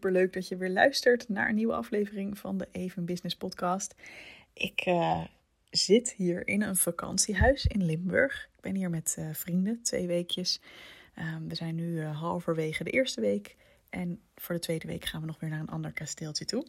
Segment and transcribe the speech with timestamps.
[0.00, 3.94] Hey, superleuk dat je weer luistert naar een nieuwe aflevering van de Even Business Podcast.
[4.52, 5.24] Ik uh,
[5.70, 8.48] zit hier in een vakantiehuis in Limburg.
[8.56, 10.60] Ik ben hier met uh, vrienden, twee weekjes.
[11.18, 13.56] Um, we zijn nu uh, halverwege de eerste week.
[13.90, 16.66] En voor de tweede week gaan we nog weer naar een ander kasteeltje toe.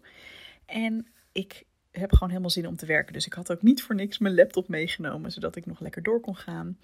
[0.65, 3.13] En ik heb gewoon helemaal zin om te werken.
[3.13, 6.19] Dus ik had ook niet voor niks mijn laptop meegenomen, zodat ik nog lekker door
[6.19, 6.77] kon gaan.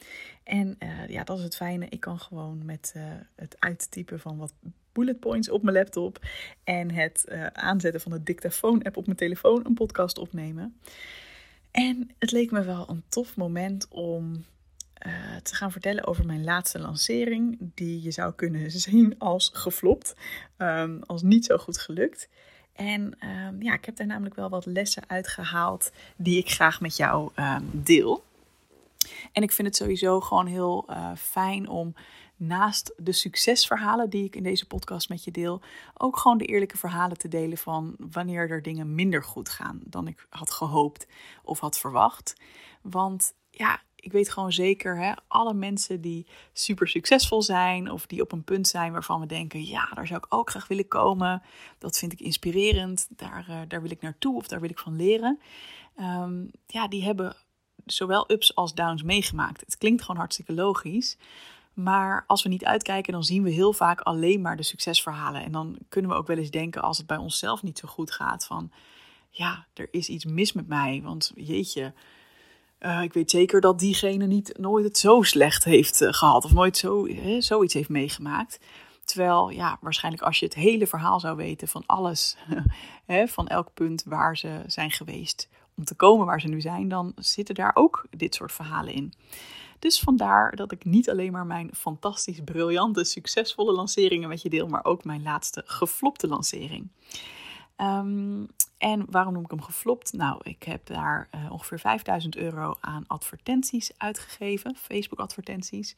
[0.43, 1.85] En ja, dat is het fijne.
[1.89, 2.93] Ik kan gewoon met
[3.35, 4.53] het uittypen van wat
[4.97, 6.19] bullet points op mijn laptop
[6.63, 10.79] en het uh, aanzetten van de dictafoon-app op mijn telefoon een podcast opnemen.
[11.71, 14.45] En het leek me wel een tof moment om
[15.43, 20.15] te gaan vertellen over mijn laatste lancering, die je zou kunnen zien als geflopt,
[20.57, 22.29] um, als niet zo goed gelukt.
[22.73, 26.97] En um, ja, ik heb daar namelijk wel wat lessen uitgehaald die ik graag met
[26.97, 28.23] jou um, deel.
[29.31, 31.95] En ik vind het sowieso gewoon heel uh, fijn om
[32.37, 35.61] naast de succesverhalen die ik in deze podcast met je deel,
[35.97, 40.07] ook gewoon de eerlijke verhalen te delen van wanneer er dingen minder goed gaan dan
[40.07, 41.07] ik had gehoopt
[41.43, 42.35] of had verwacht.
[42.81, 48.21] Want ja, ik weet gewoon zeker, hè, alle mensen die super succesvol zijn of die
[48.21, 51.41] op een punt zijn waarvan we denken, ja, daar zou ik ook graag willen komen.
[51.77, 54.95] Dat vind ik inspirerend, daar, uh, daar wil ik naartoe of daar wil ik van
[54.95, 55.39] leren.
[55.99, 57.35] Um, ja, die hebben
[57.85, 59.61] zowel ups als downs meegemaakt.
[59.61, 61.17] Het klinkt gewoon hartstikke logisch.
[61.77, 65.43] Maar als we niet uitkijken, dan zien we heel vaak alleen maar de succesverhalen.
[65.43, 68.11] En dan kunnen we ook wel eens denken, als het bij onszelf niet zo goed
[68.11, 68.71] gaat, van
[69.29, 71.01] ja, er is iets mis met mij.
[71.03, 71.93] Want jeetje,
[72.79, 76.53] uh, ik weet zeker dat diegene niet nooit het zo slecht heeft uh, gehad of
[76.53, 78.59] nooit zo, hè, zoiets heeft meegemaakt.
[79.05, 82.37] Terwijl, ja, waarschijnlijk als je het hele verhaal zou weten van alles,
[83.05, 86.87] hè, van elk punt waar ze zijn geweest om te komen waar ze nu zijn,
[86.87, 89.13] dan zitten daar ook dit soort verhalen in.
[89.79, 94.67] Dus vandaar dat ik niet alleen maar mijn fantastisch, briljante, succesvolle lanceringen met je deel,
[94.67, 96.89] maar ook mijn laatste geflopte lancering.
[97.77, 100.13] Um, en waarom noem ik hem geflopt?
[100.13, 105.95] Nou, ik heb daar uh, ongeveer 5000 euro aan advertenties uitgegeven, Facebook-advertenties.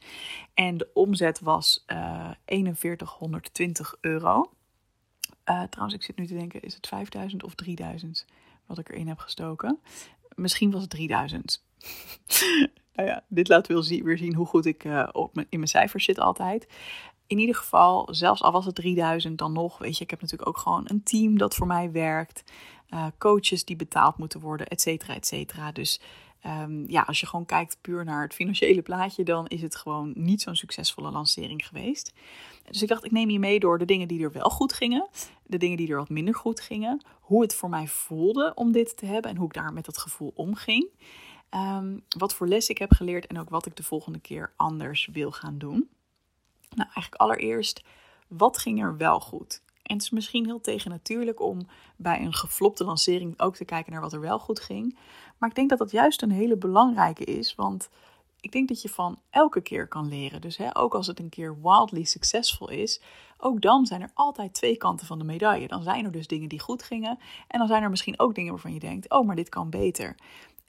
[0.54, 4.50] En de omzet was uh, 4120 euro.
[5.44, 8.26] Uh, trouwens, ik zit nu te denken, is het 5000 of 3000
[8.66, 9.78] wat ik erin heb gestoken?
[10.34, 11.64] Misschien was het 3000.
[12.94, 16.04] nou ja, dit laat wel weer zien hoe goed ik uh, op in mijn cijfers
[16.04, 16.66] zit altijd
[17.30, 20.48] in ieder geval, zelfs al was het 3000 dan nog, weet je, ik heb natuurlijk
[20.48, 22.52] ook gewoon een team dat voor mij werkt,
[22.88, 25.72] uh, coaches die betaald moeten worden, et cetera, et cetera.
[25.72, 26.00] Dus
[26.46, 30.12] um, ja, als je gewoon kijkt puur naar het financiële plaatje, dan is het gewoon
[30.14, 32.12] niet zo'n succesvolle lancering geweest.
[32.70, 35.08] Dus ik dacht, ik neem je mee door de dingen die er wel goed gingen,
[35.42, 38.96] de dingen die er wat minder goed gingen, hoe het voor mij voelde om dit
[38.96, 40.88] te hebben en hoe ik daar met dat gevoel omging.
[41.54, 45.08] Um, wat voor les ik heb geleerd en ook wat ik de volgende keer anders
[45.12, 45.88] wil gaan doen.
[46.74, 47.82] Nou, eigenlijk allereerst,
[48.28, 49.62] wat ging er wel goed?
[49.82, 51.66] En het is misschien heel tegennatuurlijk om
[51.96, 54.98] bij een geflopte lancering ook te kijken naar wat er wel goed ging.
[55.38, 57.88] Maar ik denk dat dat juist een hele belangrijke is, want
[58.40, 60.40] ik denk dat je van elke keer kan leren.
[60.40, 63.00] Dus hè, ook als het een keer wildly succesvol is,
[63.38, 65.68] ook dan zijn er altijd twee kanten van de medaille.
[65.68, 67.18] Dan zijn er dus dingen die goed gingen
[67.48, 70.14] en dan zijn er misschien ook dingen waarvan je denkt, oh, maar dit kan beter.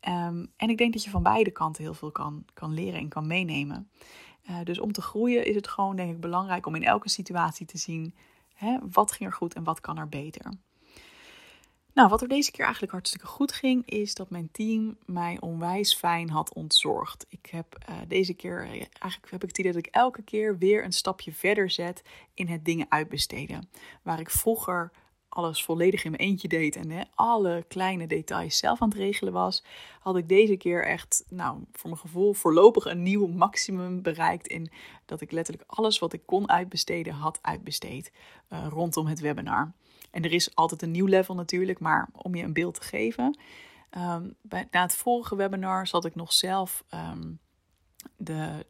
[0.07, 3.09] Um, en ik denk dat je van beide kanten heel veel kan, kan leren en
[3.09, 3.89] kan meenemen.
[4.49, 7.65] Uh, dus om te groeien is het gewoon, denk ik, belangrijk om in elke situatie
[7.65, 8.15] te zien
[8.53, 10.51] hè, wat ging er goed en wat kan er beter.
[11.93, 15.95] Nou, wat er deze keer eigenlijk hartstikke goed ging, is dat mijn team mij onwijs
[15.95, 17.25] fijn had ontzorgd.
[17.29, 20.83] Ik heb uh, deze keer, eigenlijk heb ik het idee dat ik elke keer weer
[20.83, 22.01] een stapje verder zet
[22.33, 23.69] in het dingen uitbesteden.
[24.01, 24.91] Waar ik vroeger
[25.33, 29.33] alles volledig in mijn eentje deed en hè, alle kleine details zelf aan het regelen
[29.33, 29.63] was,
[29.99, 34.71] had ik deze keer echt, nou, voor mijn gevoel voorlopig een nieuw maximum bereikt in
[35.05, 38.11] dat ik letterlijk alles wat ik kon uitbesteden had uitbesteed
[38.49, 39.71] uh, rondom het webinar.
[40.11, 43.37] En er is altijd een nieuw level natuurlijk, maar om je een beeld te geven,
[43.91, 47.31] Ehm, bij, na het vorige webinar zat ik nog zelf ehm,
[48.17, 48.65] de,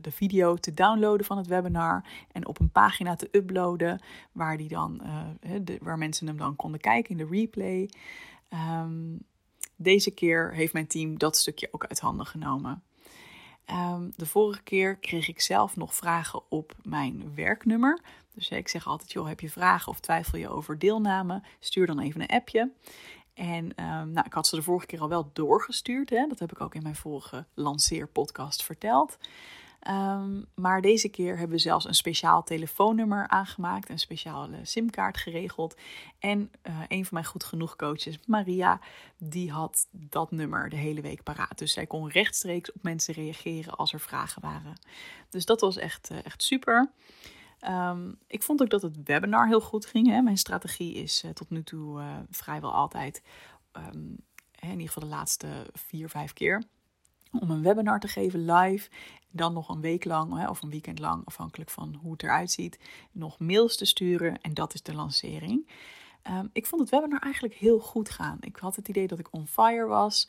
[0.00, 4.00] de video te downloaden van het webinar en op een pagina te uploaden
[4.32, 5.02] waar, die dan,
[5.62, 7.90] de, waar mensen hem dan konden kijken in de replay.
[8.80, 9.18] Um,
[9.76, 12.82] deze keer heeft mijn team dat stukje ook uit handen genomen.
[13.70, 18.00] Um, de vorige keer kreeg ik zelf nog vragen op mijn werknummer.
[18.34, 21.42] Dus ik zeg altijd, joh, heb je vragen of twijfel je over deelname?
[21.60, 22.70] Stuur dan even een appje.
[23.34, 26.10] En um, nou, ik had ze de vorige keer al wel doorgestuurd.
[26.10, 26.26] Hè?
[26.26, 29.18] Dat heb ik ook in mijn vorige lanceerpodcast verteld.
[29.88, 35.76] Um, maar deze keer hebben we zelfs een speciaal telefoonnummer aangemaakt, een speciale simkaart geregeld.
[36.18, 38.80] En uh, een van mijn goed genoeg coaches, Maria,
[39.18, 41.58] die had dat nummer de hele week paraat.
[41.58, 44.74] Dus zij kon rechtstreeks op mensen reageren als er vragen waren.
[45.28, 46.90] Dus dat was echt, uh, echt super.
[47.68, 50.08] Um, ik vond ook dat het webinar heel goed ging.
[50.08, 50.20] Hè.
[50.20, 53.22] Mijn strategie is uh, tot nu toe vrijwel altijd,
[53.72, 54.16] um,
[54.58, 56.62] in ieder geval de laatste vier, vijf keer,
[57.32, 58.90] om een webinar te geven live.
[59.30, 62.78] Dan nog een week lang of een weekend lang, afhankelijk van hoe het eruit ziet,
[63.12, 64.40] nog mails te sturen.
[64.40, 65.68] En dat is de lancering.
[66.30, 68.38] Um, ik vond het webinar eigenlijk heel goed gaan.
[68.40, 70.28] Ik had het idee dat ik on fire was.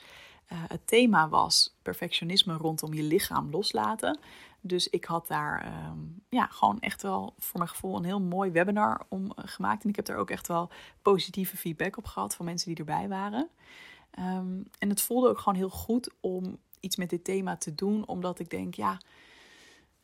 [0.52, 4.20] Uh, het thema was perfectionisme rondom je lichaam loslaten.
[4.62, 8.52] Dus ik had daar um, ja, gewoon echt wel voor mijn gevoel een heel mooi
[8.52, 9.84] webinar om uh, gemaakt.
[9.84, 10.70] En ik heb er ook echt wel
[11.02, 13.50] positieve feedback op gehad van mensen die erbij waren.
[14.20, 18.08] Um, en het voelde ook gewoon heel goed om iets met dit thema te doen,
[18.08, 19.00] omdat ik denk, ja,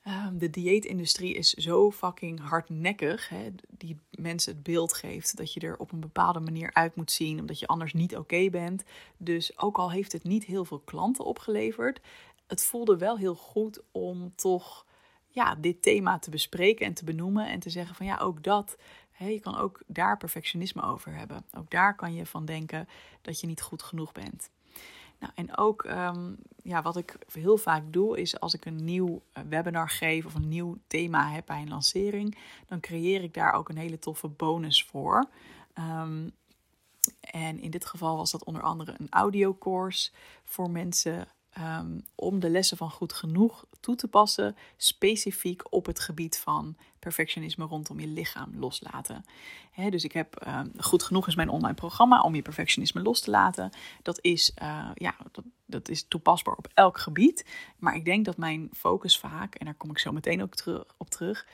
[0.07, 3.29] um, de dieetindustrie is zo fucking hardnekkig.
[3.29, 7.11] Hè, die mensen het beeld geeft dat je er op een bepaalde manier uit moet
[7.11, 8.83] zien, omdat je anders niet oké bent.
[9.17, 11.99] Dus ook al heeft het niet heel veel klanten opgeleverd,
[12.47, 14.85] het voelde wel heel goed om toch
[15.27, 18.77] ja, dit thema te bespreken en te benoemen en te zeggen van ja, ook dat.
[19.11, 21.45] Hè, je kan ook daar perfectionisme over hebben.
[21.57, 22.87] Ook daar kan je van denken
[23.21, 24.49] dat je niet goed genoeg bent.
[25.19, 29.21] Nou, en ook um, ja, wat ik heel vaak doe, is als ik een nieuw
[29.31, 32.37] eh, webinar geef of een nieuw thema heb bij een lancering,
[32.67, 35.29] dan creëer ik daar ook een hele toffe bonus voor.
[35.79, 36.31] Um,
[37.21, 40.11] en in dit geval was dat onder andere een audiocourse
[40.43, 41.27] voor mensen
[41.59, 46.77] um, om de lessen van goed genoeg toe te passen, specifiek op het gebied van
[46.99, 49.25] perfectionisme rondom je lichaam loslaten.
[49.89, 53.31] Dus ik heb um, goed genoeg is mijn online programma om je perfectionisme los te
[53.31, 53.69] laten.
[54.01, 57.45] Dat is, uh, ja, dat, dat, is toepasbaar op elk gebied.
[57.77, 60.83] Maar ik denk dat mijn focus vaak, en daar kom ik zo meteen ook terug,
[60.97, 61.47] op terug,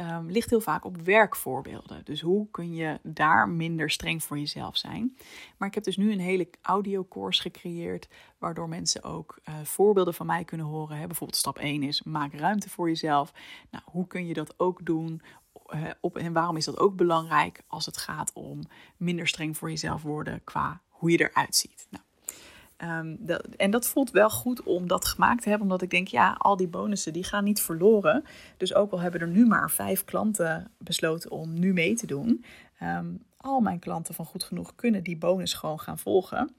[0.00, 2.04] um, ligt heel vaak op werkvoorbeelden.
[2.04, 5.16] Dus hoe kun je daar minder streng voor jezelf zijn?
[5.56, 8.08] Maar ik heb dus nu een hele audiocourse gecreëerd,
[8.38, 10.96] waardoor mensen ook uh, voorbeelden van mij kunnen horen.
[10.96, 11.06] Hè?
[11.06, 13.32] Bijvoorbeeld stap 1 is maak ruimte voor jezelf.
[13.70, 15.22] Nou, hoe kun je dat ook doen?
[15.74, 18.60] Uh, op, en waarom is dat ook belangrijk als het gaat om
[18.96, 21.86] minder streng voor jezelf worden qua hoe je eruit ziet?
[21.90, 22.04] Nou,
[23.18, 26.32] Dat, en dat voelt wel goed om dat gemaakt te hebben, omdat ik denk, ja,
[26.38, 28.24] al die bonussen die gaan niet verloren.
[28.56, 32.44] Dus ook al hebben er nu maar vijf klanten besloten om nu mee te doen,
[32.82, 36.54] um, al mijn klanten van goed genoeg kunnen die bonus gewoon gaan volgen.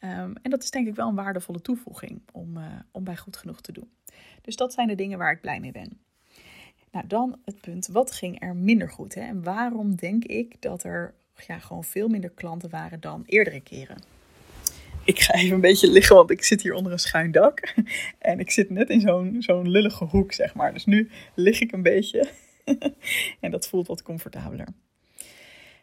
[0.00, 3.36] Um, en dat is denk ik wel een waardevolle toevoeging om, uh, om bij goed
[3.36, 3.90] genoeg te doen.
[4.42, 5.98] Dus dat zijn de dingen waar ik blij mee ben.
[6.90, 9.14] Nou, dan het punt, wat ging er minder goed?
[9.14, 9.20] Hè?
[9.20, 11.14] En waarom denk ik dat er
[11.46, 14.17] ja, gewoon veel minder klanten waren dan eerdere keren?
[15.08, 17.74] Ik ga even een beetje liggen, want ik zit hier onder een schuin dak.
[18.18, 20.72] En ik zit net in zo'n zo'n lullige hoek, zeg maar.
[20.72, 22.28] Dus nu lig ik een beetje.
[23.40, 24.68] En dat voelt wat comfortabeler.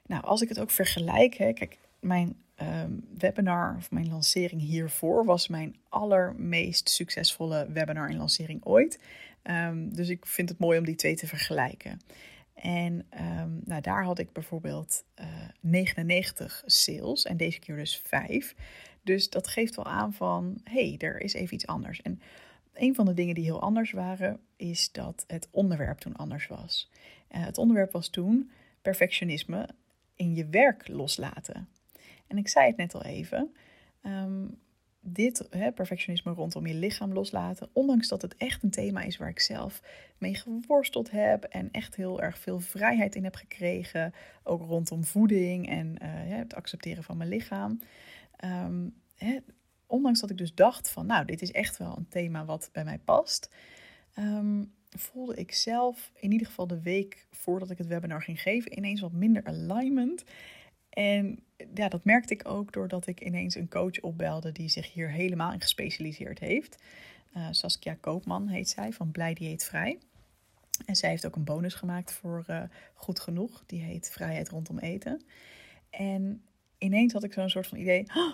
[0.06, 5.26] Nou, als ik het ook vergelijk, hè, kijk, mijn um, webinar of mijn lancering hiervoor
[5.26, 9.00] was mijn allermeest succesvolle webinar en lancering ooit.
[9.44, 12.00] Um, dus ik vind het mooi om die twee te vergelijken.
[12.54, 13.06] En
[13.40, 15.26] um, nou, daar had ik bijvoorbeeld uh,
[15.60, 18.56] 99 sales en deze keer dus 5.
[19.06, 22.02] Dus dat geeft wel aan van, hé, hey, er is even iets anders.
[22.02, 22.22] En
[22.74, 26.92] een van de dingen die heel anders waren, is dat het onderwerp toen anders was.
[27.32, 29.70] Uh, het onderwerp was toen perfectionisme
[30.16, 31.68] in je werk loslaten.
[32.28, 33.56] En ik zei het net al even.
[34.06, 34.58] Um,
[35.08, 39.30] dit hè, perfectionisme rondom je lichaam loslaten, ondanks dat het echt een thema is waar
[39.30, 39.82] ik zelf
[40.18, 45.70] mee geworsteld heb en echt heel erg veel vrijheid in heb gekregen, ook rondom voeding
[45.70, 47.80] en uh, het accepteren van mijn lichaam.
[49.16, 49.38] Hè,
[49.86, 52.84] ondanks dat ik dus dacht van, nou, dit is echt wel een thema wat bij
[52.84, 53.50] mij past,
[54.18, 58.78] um, voelde ik zelf in ieder geval de week voordat ik het webinar ging geven
[58.78, 60.24] ineens wat minder alignment.
[60.90, 61.40] En
[61.74, 65.54] ja, dat merkte ik ook doordat ik ineens een coach opbelde die zich hier helemaal
[65.54, 66.84] in gespecialiseerd heeft.
[67.38, 70.00] Uh, Saskia Koopman heet zij, van Blij Dieetvrij.
[70.86, 72.64] En zij heeft ook een bonus gemaakt voor uh,
[72.94, 73.64] Goed Genoeg.
[73.66, 75.24] Die heet Vrijheid rondom eten.
[75.90, 76.44] En
[76.86, 78.06] ineens had ik zo'n soort van idee.
[78.16, 78.34] Oh,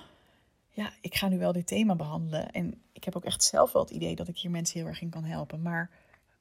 [0.69, 2.51] ja, ik ga nu wel dit thema behandelen.
[2.51, 5.01] En ik heb ook echt zelf wel het idee dat ik hier mensen heel erg
[5.01, 5.61] in kan helpen.
[5.61, 5.89] Maar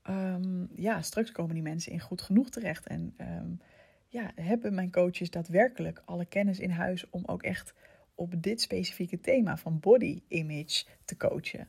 [0.08, 2.86] um, ja, straks komen die mensen in goed genoeg terecht.
[2.86, 3.60] En um,
[4.08, 7.74] ja, hebben mijn coaches daadwerkelijk alle kennis in huis om ook echt
[8.14, 11.68] op dit specifieke thema van body image te coachen.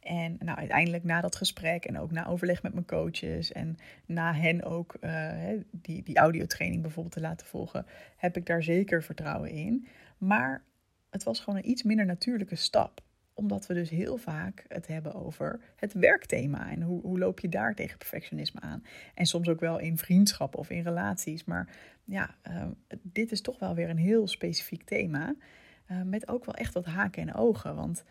[0.00, 3.76] En nou, uiteindelijk na dat gesprek en ook na overleg met mijn coaches en
[4.06, 5.32] na hen ook uh,
[5.70, 7.86] die, die audiotraining bijvoorbeeld te laten volgen,
[8.16, 9.86] heb ik daar zeker vertrouwen in.
[10.18, 10.62] Maar
[11.10, 13.00] het was gewoon een iets minder natuurlijke stap
[13.38, 16.70] omdat we dus heel vaak het hebben over het werkthema.
[16.70, 18.84] En hoe, hoe loop je daar tegen perfectionisme aan?
[19.14, 21.44] En soms ook wel in vriendschappen of in relaties.
[21.44, 21.68] Maar
[22.04, 22.70] ja, ehm,
[23.02, 25.34] dit is toch wel weer een heel specifiek thema.
[25.90, 27.74] Uh, met ook wel echt wat haken en ogen.
[27.74, 28.04] Want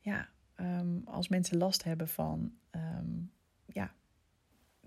[0.00, 0.28] ja,
[0.60, 3.30] um, als mensen last hebben van um,
[3.66, 3.92] ja,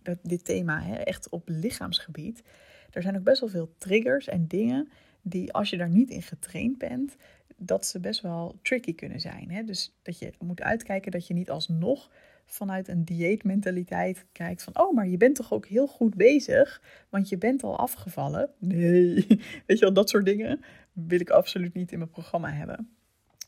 [0.01, 2.43] dat, dit thema, hè, echt op lichaamsgebied.
[2.91, 4.89] Er zijn ook best wel veel triggers en dingen
[5.21, 7.15] die als je daar niet in getraind bent,
[7.57, 9.51] dat ze best wel tricky kunnen zijn.
[9.51, 9.63] Hè?
[9.63, 12.09] Dus dat je moet uitkijken dat je niet alsnog
[12.45, 17.29] vanuit een dieetmentaliteit kijkt van, oh, maar je bent toch ook heel goed bezig, want
[17.29, 18.50] je bent al afgevallen.
[18.57, 19.13] Nee,
[19.65, 20.62] weet je wel, dat soort dingen
[20.93, 22.89] wil ik absoluut niet in mijn programma hebben.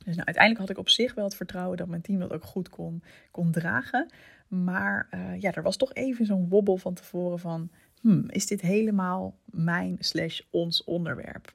[0.06, 2.44] Dus nou, uiteindelijk had ik op zich wel het vertrouwen dat mijn team dat ook
[2.44, 4.10] goed kon, kon dragen.
[4.48, 7.70] Maar uh, ja, er was toch even zo'n wobbel van tevoren van,
[8.01, 11.53] hmm, is dit helemaal mijn slash ons onderwerp?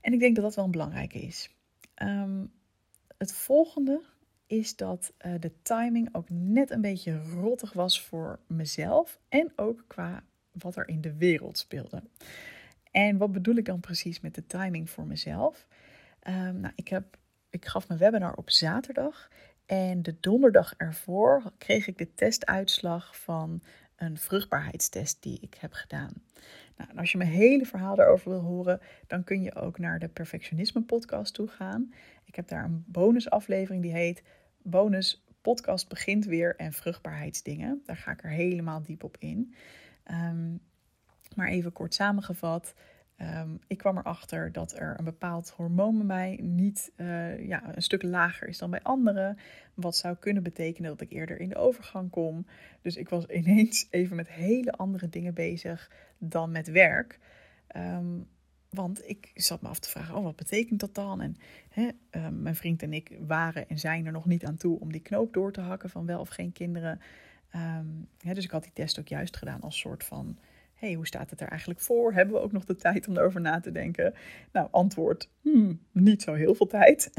[0.00, 1.50] En ik denk dat dat wel een belangrijke is.
[2.02, 2.52] Um,
[3.18, 4.02] het volgende
[4.46, 9.84] is dat uh, de timing ook net een beetje rottig was voor mezelf en ook
[9.86, 12.02] qua wat er in de wereld speelde.
[12.90, 15.66] En wat bedoel ik dan precies met de timing voor mezelf?
[16.28, 17.18] Um, nou, ik, heb,
[17.50, 19.28] ik gaf mijn webinar op zaterdag
[19.66, 23.62] en de donderdag ervoor kreeg ik de testuitslag van
[23.96, 26.12] een vruchtbaarheidstest die ik heb gedaan.
[26.76, 30.08] Nou, als je mijn hele verhaal daarover wil horen, dan kun je ook naar de
[30.08, 31.92] Perfectionisme podcast toe gaan.
[32.24, 34.22] Ik heb daar een bonusaflevering die heet
[34.62, 37.82] Bonus Podcast begint weer en vruchtbaarheidsdingen.
[37.84, 39.54] Daar ga ik er helemaal diep op in.
[40.10, 40.60] Um,
[41.34, 42.74] maar even kort samengevat.
[43.20, 47.82] Um, ik kwam erachter dat er een bepaald hormoon bij mij niet uh, ja, een
[47.82, 49.38] stuk lager is dan bij anderen.
[49.74, 52.46] Wat zou kunnen betekenen dat ik eerder in de overgang kom.
[52.82, 57.18] Dus ik was ineens even met hele andere dingen bezig dan met werk.
[57.76, 58.26] Um,
[58.70, 61.20] want ik zat me af te vragen, oh, wat betekent dat dan?
[61.20, 61.36] En
[61.68, 64.92] hè, uh, mijn vriend en ik waren en zijn er nog niet aan toe om
[64.92, 67.00] die knoop door te hakken van wel of geen kinderen.
[68.18, 70.38] Hè, dus ik had die test ook juist gedaan als soort van
[70.84, 72.12] hey, hoe staat het er eigenlijk voor?
[72.12, 74.14] Hebben we ook nog de tijd om erover na te denken?
[74.52, 77.10] Nou, antwoord, hmm, niet zo heel veel tijd.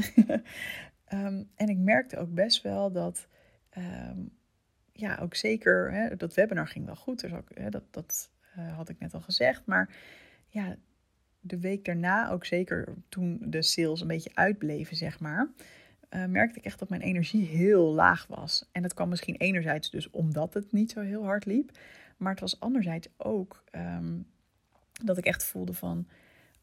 [1.12, 3.28] um, en ik merkte ook best wel dat,
[3.78, 4.30] um,
[4.92, 7.20] ja, ook zeker, hè, dat webinar ging wel goed.
[7.20, 9.66] Dus hè, dat dat uh, had ik net al gezegd.
[9.66, 9.94] Maar
[10.48, 10.76] ja,
[11.40, 15.48] de week daarna, ook zeker toen de sales een beetje uitbleven, zeg maar,
[16.10, 18.68] uh, merkte ik echt dat mijn energie heel laag was.
[18.72, 21.70] En dat kwam misschien enerzijds dus omdat het niet zo heel hard liep.
[22.16, 24.26] Maar het was anderzijds ook um,
[25.04, 26.08] dat ik echt voelde van,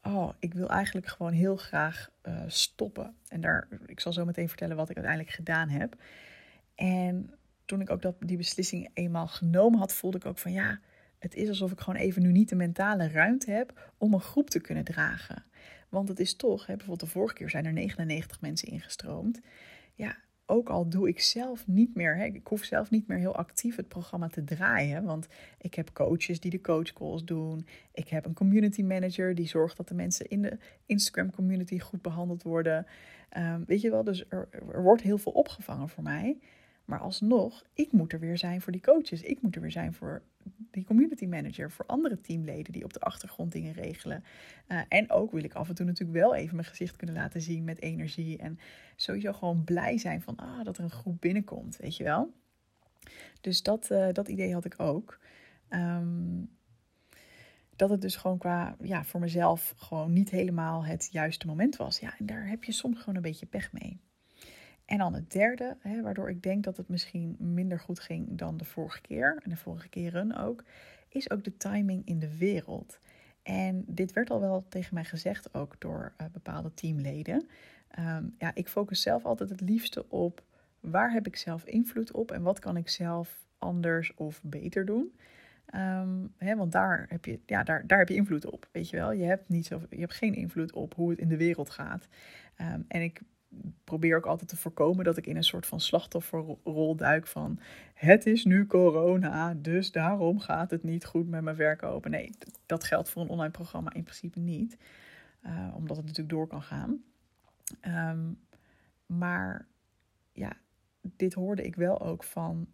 [0.02, 3.14] oh, ik wil eigenlijk gewoon heel graag uh, stoppen.
[3.28, 5.96] En daar, ik zal zo meteen vertellen wat ik uiteindelijk gedaan heb.
[6.74, 7.30] En
[7.64, 10.80] toen ik ook dat, die beslissing eenmaal genomen had, voelde ik ook van, ja,
[11.18, 14.50] het is alsof ik gewoon even nu niet de mentale ruimte heb om een groep
[14.50, 15.44] te kunnen dragen.
[15.88, 19.40] Want het is toch, hè, bijvoorbeeld de vorige keer zijn er 99 mensen ingestroomd.
[19.94, 23.36] Ja, ook al doe ik zelf niet meer, hè, ik hoef zelf niet meer heel
[23.36, 25.04] actief het programma te draaien.
[25.04, 25.26] Want
[25.58, 27.66] ik heb coaches die de coachcalls doen.
[27.92, 32.02] Ik heb een community manager die zorgt dat de mensen in de Instagram community goed
[32.02, 32.86] behandeld worden.
[33.36, 36.38] Um, weet je wel, dus er wordt heel veel opgevangen voor mij.
[36.84, 39.22] Maar alsnog, ik moet er weer zijn voor die coaches.
[39.22, 40.22] Ik moet er weer zijn voor
[40.70, 44.24] die community manager, voor andere teamleden die op de achtergrond dingen regelen.
[44.68, 47.40] Uh, en ook wil ik af en toe natuurlijk wel even mijn gezicht kunnen laten
[47.40, 48.38] zien met energie.
[48.38, 48.58] En
[48.96, 52.32] sowieso gewoon blij zijn van ah, dat er een groep binnenkomt, weet je wel.
[53.40, 55.18] Dus dat, uh, dat idee had ik ook.
[55.70, 56.50] Um,
[57.76, 61.98] dat het dus gewoon qua, ja, voor mezelf gewoon niet helemaal het juiste moment was.
[61.98, 64.00] Ja, en daar heb je soms gewoon een beetje pech mee.
[64.84, 68.56] En dan het derde, hè, waardoor ik denk dat het misschien minder goed ging dan
[68.56, 70.64] de vorige keer, en de vorige keren ook,
[71.08, 72.98] is ook de timing in de wereld.
[73.42, 77.46] En dit werd al wel tegen mij gezegd, ook door uh, bepaalde teamleden.
[77.98, 80.42] Um, ja, ik focus zelf altijd het liefste op
[80.80, 85.12] waar heb ik zelf invloed op en wat kan ik zelf anders of beter doen.
[85.74, 88.96] Um, hè, want daar heb, je, ja, daar, daar heb je invloed op, weet je
[88.96, 89.12] wel.
[89.12, 92.08] Je hebt, niet zo, je hebt geen invloed op hoe het in de wereld gaat.
[92.60, 93.20] Um, en ik
[93.84, 97.58] probeer ook altijd te voorkomen dat ik in een soort van slachtofferrol duik van
[97.94, 102.10] het is nu corona, dus daarom gaat het niet goed met mijn verkopen.
[102.10, 102.30] Nee,
[102.66, 104.78] dat geldt voor een online programma in principe niet,
[105.46, 107.02] uh, omdat het natuurlijk door kan gaan.
[107.80, 108.32] Ehm,
[109.06, 109.66] maar
[110.32, 110.52] ja,
[111.00, 112.66] dit hoorde ik wel ook van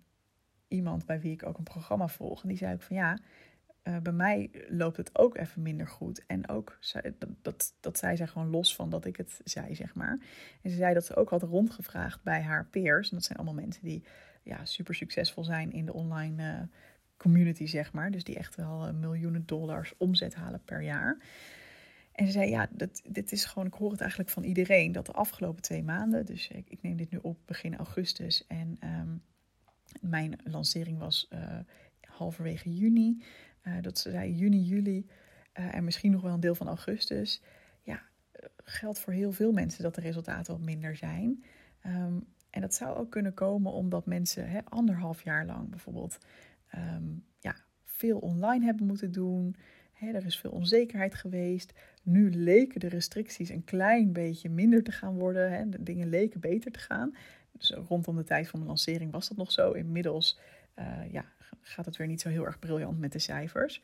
[0.69, 2.43] iemand bij wie ik ook een programma volg.
[2.43, 3.19] En die zei ook van ja,
[3.91, 6.27] uh, bij mij loopt het ook even minder goed.
[6.27, 6.79] En ook,
[7.19, 10.19] dat, dat, dat zei zij gewoon los van dat ik het zei, zeg maar.
[10.63, 13.11] En ze zei dat ze ook had rondgevraagd bij haar peers.
[13.11, 14.05] En dat zijn allemaal mensen die
[14.43, 16.61] ja, super succesvol zijn in de online uh,
[17.17, 18.11] community, zeg maar.
[18.11, 21.19] Dus die echt wel uh, miljoenen dollars omzet halen per jaar.
[22.13, 25.07] En ze zei, ja, dat, dit is gewoon, ik hoor het eigenlijk van iedereen, dat
[25.07, 29.23] de afgelopen twee maanden, dus ik, ik neem dit nu op begin augustus en um,
[30.01, 31.29] mijn lancering was
[32.21, 33.23] halverwege juni.
[33.67, 35.07] Uh, dat ze zei juni, juli
[35.59, 37.43] uh, en misschien nog wel een deel van augustus.
[37.83, 38.03] Ja,
[38.65, 41.45] geldt voor heel veel mensen dat de resultaten wat minder zijn.
[41.87, 46.19] Um, en dat zou ook kunnen komen omdat mensen anderhalf jaar lang bijvoorbeeld
[46.75, 49.57] um, ja, veel online hebben moeten doen.
[49.93, 51.73] Hè, er is veel onzekerheid geweest.
[52.03, 55.71] Nu leken de restricties een klein beetje minder te gaan worden.
[55.71, 57.15] De dingen leken beter te gaan.
[57.53, 59.73] Dus rondom de tijd van de lancering was dat nog zo.
[59.73, 60.39] Inmiddels
[60.79, 61.25] uh, ja,
[61.61, 63.83] gaat het weer niet zo heel erg briljant met de cijfers.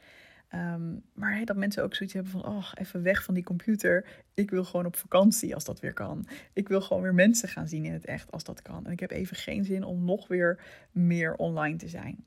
[0.55, 4.07] Um, maar dat mensen ook zoiets hebben van, oh, even weg van die computer.
[4.35, 6.27] Ik wil gewoon op vakantie als dat weer kan.
[6.53, 8.87] Ik wil gewoon weer mensen gaan zien in het echt als dat kan.
[8.87, 12.25] En ik heb even geen zin om nog weer meer online te zijn.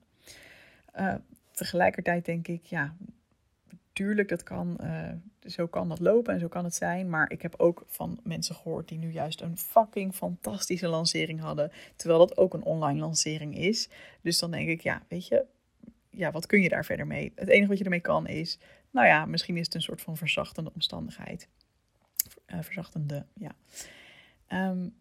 [1.00, 1.16] Uh,
[1.52, 2.96] tegelijkertijd denk ik, ja,
[3.94, 5.12] tuurlijk, dat kan, uh,
[5.46, 7.10] zo kan dat lopen en zo kan het zijn.
[7.10, 11.72] Maar ik heb ook van mensen gehoord die nu juist een fucking fantastische lancering hadden.
[11.96, 13.90] Terwijl dat ook een online lancering is.
[14.22, 15.46] Dus dan denk ik, ja, weet je,
[16.10, 17.32] ja, wat kun je daar verder mee?
[17.36, 18.60] Het enige wat je ermee kan is,
[18.92, 21.48] nou ja, misschien is het een soort van verzachtende omstandigheid.
[22.48, 23.56] Uh, verzachtende, ja.
[24.70, 24.94] Um,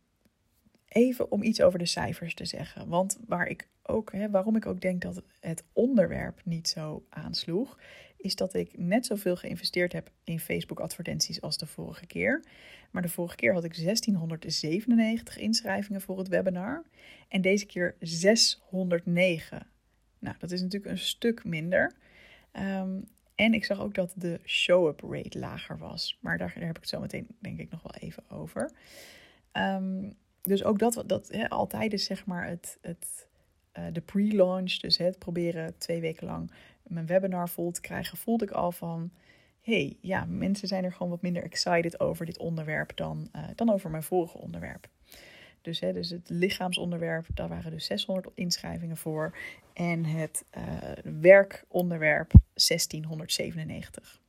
[0.88, 2.88] even om iets over de cijfers te zeggen.
[2.88, 7.78] Want waar ik ook, hè, waarom ik ook denk dat het onderwerp niet zo aansloeg,
[8.19, 12.45] is dat ik net zoveel geïnvesteerd heb in Facebook advertenties als de vorige keer.
[12.91, 16.83] Maar de vorige keer had ik 1697 inschrijvingen voor het webinar
[17.29, 19.67] en deze keer 609.
[20.19, 21.93] Nou, dat is natuurlijk een stuk minder.
[22.52, 23.04] Um,
[23.35, 26.19] en ik zag ook dat de show-up rate lager was.
[26.21, 28.71] Maar daar, heb ik het zo meteen denk ik nog wel even over.
[29.52, 33.28] Um, dus ook dat, dat hè, altijd is zeg maar het, het,
[33.78, 36.52] uh, de pre-launch, dus het proberen twee weken lang
[36.89, 39.11] mijn webinar vol te krijgen, voelde ik al van,
[39.61, 43.71] hey, ja, mensen zijn er gewoon wat minder excited over dit onderwerp dan, uh, dan
[43.71, 44.89] over mijn vorige onderwerp.
[45.61, 49.37] Dus, hè, dus het lichaamsonderwerp, daar waren dus 600 inschrijvingen voor.
[49.73, 50.63] En het uh,
[51.21, 54.21] werkonderwerp 1697.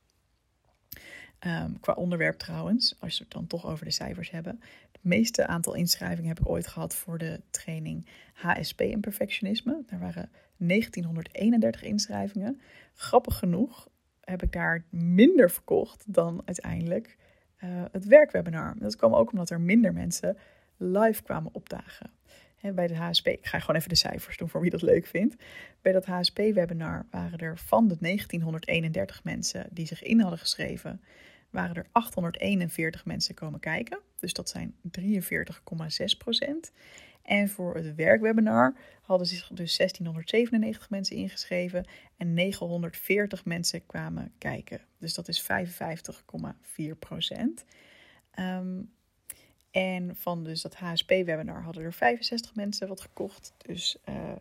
[1.46, 4.60] Um, qua onderwerp trouwens, als we het dan toch over de cijfers hebben.
[5.00, 9.82] Meeste aantal inschrijvingen heb ik ooit gehad voor de training HSP en perfectionisme.
[9.86, 12.60] Daar waren 1931 inschrijvingen.
[12.94, 13.88] Grappig genoeg
[14.20, 17.16] heb ik daar minder verkocht dan uiteindelijk
[17.64, 18.74] uh, het werkwebinar.
[18.78, 20.36] Dat kwam ook omdat er minder mensen
[20.76, 22.10] live kwamen opdagen.
[22.74, 25.36] Bij de HSP, ik ga gewoon even de cijfers doen voor wie dat leuk vindt.
[25.82, 31.00] Bij dat HSP-webinar waren er van de 1931 mensen die zich in hadden geschreven,
[31.50, 33.98] waren er 841 mensen komen kijken.
[34.20, 36.72] Dus dat zijn 43,6 procent.
[37.22, 41.86] En voor het werkwebinar hadden zich dus 1697 mensen ingeschreven
[42.16, 44.80] en 940 mensen kwamen kijken.
[44.98, 47.64] Dus dat is 55,4 procent.
[48.38, 48.92] Um,
[49.70, 53.54] en van dus dat HSP-webinar hadden er 65 mensen wat gekocht.
[53.56, 54.32] Dus uh,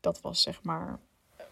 [0.00, 0.98] dat was zeg maar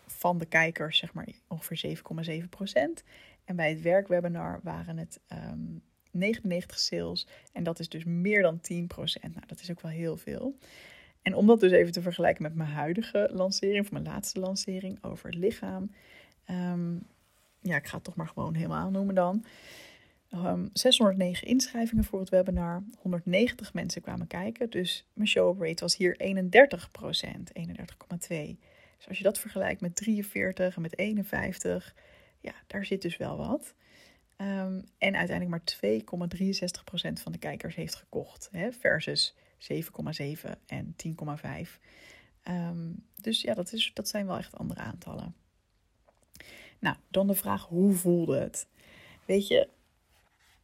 [0.07, 1.97] van de kijkers zeg maar ongeveer
[2.43, 3.03] 7,7 procent.
[3.45, 5.61] En bij het werkwebinar waren het um, ehm,
[6.11, 7.27] 99 sales.
[7.53, 9.35] En dat is dus meer dan 10%.
[9.35, 10.57] Nou, dat is ook wel heel veel.
[11.23, 15.05] En om dat dus even te vergelijken met mijn huidige lancering, of mijn laatste lancering
[15.05, 15.91] over het lichaam.
[16.51, 17.07] Um,
[17.61, 19.45] ja, ik ga het toch maar gewoon helemaal noemen dan.
[20.35, 22.83] Um, ehm, 609 inschrijvingen voor het webinar.
[22.99, 24.71] 190 mensen kwamen kijken.
[24.71, 28.59] Dus mijn show rate was hier 31% 31,2.
[28.97, 31.95] Dus als je dat vergelijkt met 43 en met 51,
[32.43, 33.75] ja, daar zit dus wel wat.
[34.37, 38.49] Um, en uiteindelijk maar 2,63% van de kijkers heeft gekocht.
[38.53, 41.79] Hè, versus 7,7 en 10,5.
[42.49, 45.35] Um, dus ja, dat, is, dat zijn wel echt andere aantallen.
[46.79, 48.67] Nou, dan de vraag: hoe voelde het?
[49.25, 49.69] Weet je,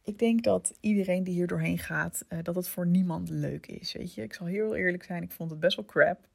[0.03, 3.93] ik denk dat iedereen die hier doorheen gaat, uh, dat het voor niemand leuk is.
[3.93, 6.27] Weet je, ik zal heel eerlijk zijn, ik vond het best wel crap.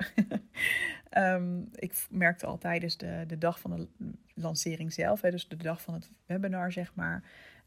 [1.16, 3.88] um, ik merkte al tijdens de, de dag van de
[4.35, 7.24] lancering zelf, hè, dus de dag van het webinar, zeg maar,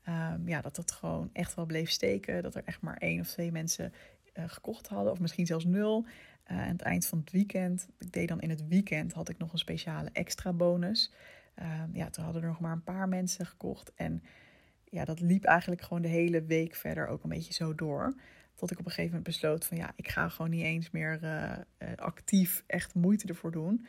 [0.08, 2.44] um, ja, dat het gewoon echt wel bleef steken.
[2.44, 3.94] Dat er echt maar één of twee mensen
[4.34, 6.06] uh, gekocht hadden, of misschien zelfs nul.
[6.52, 9.38] Uh, aan het eind van het weekend, ik deed dan in het weekend, had ik
[9.38, 11.12] nog een speciale extra bonus.
[11.60, 14.24] Um, ja, toen hadden er nog maar een paar mensen gekocht en
[14.90, 18.14] ja, dat liep eigenlijk gewoon de hele week verder ook een beetje zo door.
[18.56, 21.20] Tot ik op een gegeven moment besloot van ja, ik ga gewoon niet eens meer
[21.24, 23.86] uh, actief echt moeite ervoor doen.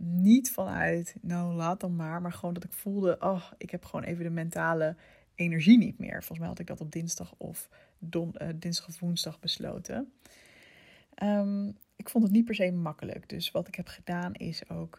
[0.00, 4.04] Niet vanuit, nou laat dan maar, maar gewoon dat ik voelde, oh, ik heb gewoon
[4.04, 4.96] even de mentale
[5.34, 6.18] energie niet meer.
[6.18, 10.12] Volgens mij had ik dat op dinsdag of don, uh, dinsdag of woensdag besloten.
[11.22, 13.28] Um, ik vond het niet per se makkelijk.
[13.28, 14.98] Dus wat ik heb gedaan is ook,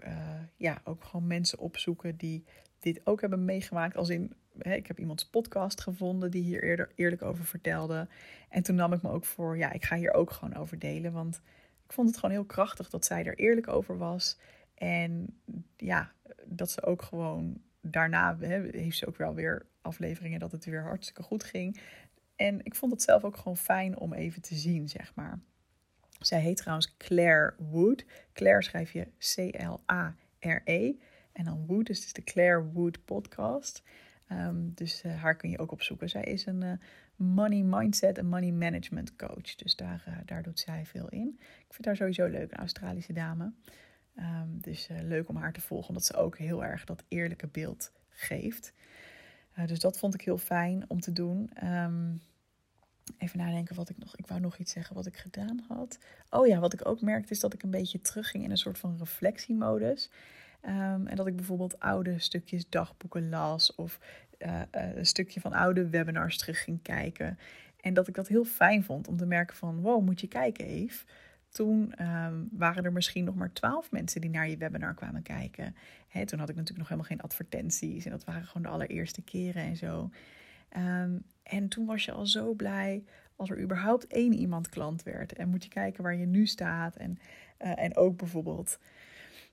[0.57, 2.43] ja, ook gewoon mensen opzoeken die
[2.79, 3.95] dit ook hebben meegemaakt.
[3.97, 8.07] Als in, hè, ik heb iemands podcast gevonden die hier eerder eerlijk over vertelde.
[8.49, 11.11] En toen nam ik me ook voor, ja, ik ga hier ook gewoon over delen.
[11.11, 11.41] Want
[11.85, 14.37] ik vond het gewoon heel krachtig dat zij er eerlijk over was.
[14.75, 15.39] En
[15.77, 16.11] ja,
[16.45, 20.83] dat ze ook gewoon daarna hè, heeft ze ook wel weer afleveringen dat het weer
[20.83, 21.79] hartstikke goed ging.
[22.35, 25.39] En ik vond het zelf ook gewoon fijn om even te zien, zeg maar.
[26.19, 28.05] Zij heet trouwens Claire Wood.
[28.33, 30.93] Claire schrijf je C-L-A-R-E.
[31.31, 33.83] En dan Wood, dus het is de Claire Wood podcast.
[34.29, 36.09] Ehm, dus uh, haar kun je ook opzoeken.
[36.09, 36.71] Zij is een uh,
[37.15, 39.55] money mindset en money management coach.
[39.55, 41.39] Dus daar, uh, daar doet zij veel in.
[41.39, 43.51] Ik vind haar sowieso leuk, een Australische dame.
[44.19, 47.91] Um, dus leuk om haar te volgen, omdat ze ook heel erg dat eerlijke beeld
[48.09, 48.73] geeft.
[49.65, 51.51] dus dat vond ik heel fijn om te doen.
[51.63, 52.21] Um,
[53.17, 54.15] even nadenken wat ik nog.
[54.15, 55.97] Ik wou nog iets zeggen wat ik gedaan had.
[56.29, 58.77] Oh ja, wat ik ook merkte is dat ik een beetje terugging in een soort
[58.77, 60.09] van reflectiemodus.
[60.65, 63.99] Um, en dat ik bijvoorbeeld oude stukjes dagboeken las of
[64.39, 67.37] uh, uh, een stukje van oude webinars terug ging kijken.
[67.81, 70.65] En dat ik dat heel fijn vond om te merken van, wow, moet je kijken
[70.65, 71.05] Eve.
[71.49, 75.75] Toen um, waren er misschien nog maar twaalf mensen die naar je webinar kwamen kijken.
[76.07, 79.21] Hè, toen had ik natuurlijk nog helemaal geen advertenties en dat waren gewoon de allereerste
[79.21, 80.09] keren en zo.
[80.77, 83.03] Um, en toen was je al zo blij
[83.35, 85.33] als er überhaupt één iemand klant werd.
[85.33, 86.95] En moet je kijken waar je nu staat.
[86.95, 87.19] En,
[87.61, 88.79] uh, en ook bijvoorbeeld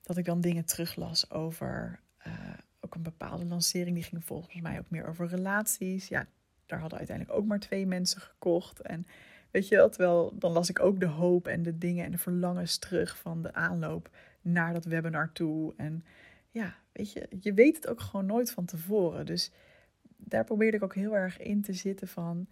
[0.06, 2.32] dat ik dan dingen teruglas over uh,
[2.80, 3.94] ook een bepaalde lancering.
[3.94, 6.08] Die ging volgens mij ook meer over relaties.
[6.08, 6.26] Ja,
[6.66, 8.80] daar hadden uiteindelijk ook maar twee mensen gekocht.
[8.80, 9.06] En
[9.50, 12.78] weet je wel, dan las ik ook de hoop en de dingen en de verlangens
[12.78, 15.74] terug van de aanloop naar dat webinar toe.
[15.76, 16.04] En
[16.50, 19.26] ja, weet je, je weet het ook gewoon nooit van tevoren.
[19.26, 19.50] Dus
[20.16, 22.48] daar probeerde ik ook heel erg in te zitten van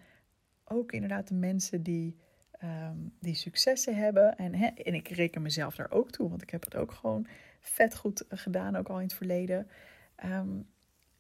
[0.65, 2.17] ook inderdaad de mensen die
[2.63, 4.37] um, die successen hebben.
[4.37, 7.27] En, en ik reken mezelf daar ook toe, want ik heb het ook gewoon
[7.61, 9.69] vet goed gedaan, ook al in het verleden.
[10.25, 10.67] Um,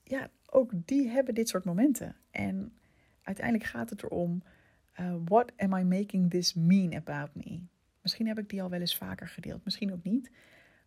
[0.03, 2.16] ja, ook die hebben dit soort momenten.
[2.31, 2.73] En
[3.23, 4.42] uiteindelijk gaat het erom:
[5.01, 7.61] uh, what am I making this mean about me?
[8.01, 10.31] Misschien heb ik die al wel eens vaker gedeeld, misschien ook niet.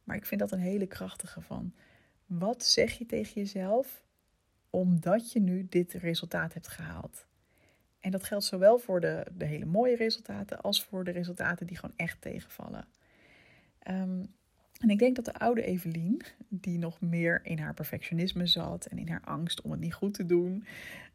[0.04, 1.74] Maar ik vind dat een hele krachtige van.
[2.26, 4.04] Wat zeg je tegen jezelf
[4.70, 7.28] omdat je nu dit resultaat hebt gehaald?
[8.08, 11.78] En dat geldt zowel voor de, de hele mooie resultaten als voor de resultaten die
[11.78, 12.88] gewoon echt tegenvallen.
[13.89, 14.26] Um,
[14.80, 18.98] en ik denk dat de oude Evelien, die nog meer in haar perfectionisme zat en
[18.98, 20.65] in haar angst om het niet goed te doen,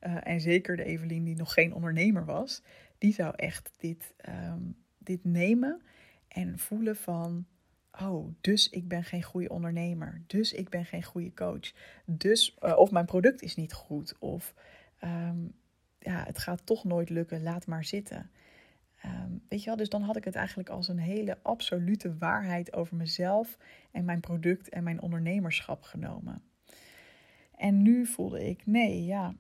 [0.07, 2.63] uh, en zeker de Evelien die nog geen ondernemer was,
[2.99, 5.83] die zou echt dit, um, dit nemen
[6.29, 7.47] en voelen van,
[8.01, 11.73] oh, dus ik ben geen goede ondernemer, dus ik ben geen goede coach,
[12.05, 14.55] dus uh, of mijn product is niet goed, of
[15.05, 15.55] um,
[16.05, 18.31] ja, het gaat toch nooit lukken, laat maar zitten.
[19.05, 22.73] Um, weet je wel, dus dan had ik het eigenlijk als een hele absolute waarheid
[22.73, 23.59] over mezelf
[23.91, 26.43] en mijn product en mijn ondernemerschap genomen.
[27.57, 29.35] En nu voelde ik, nee, ja,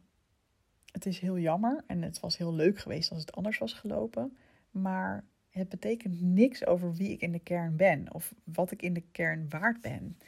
[0.92, 4.36] het is heel jammer en het was heel leuk geweest als het anders was gelopen,
[4.70, 8.92] maar het betekent niks over wie ik in de kern ben of wat ik in
[8.92, 10.18] de kern waard ben.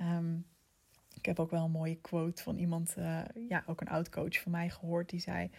[0.00, 0.46] Um,
[1.20, 4.40] ik heb ook wel een mooie quote van iemand, uh, ja, ook een oud coach
[4.40, 5.50] van mij gehoord, die zei: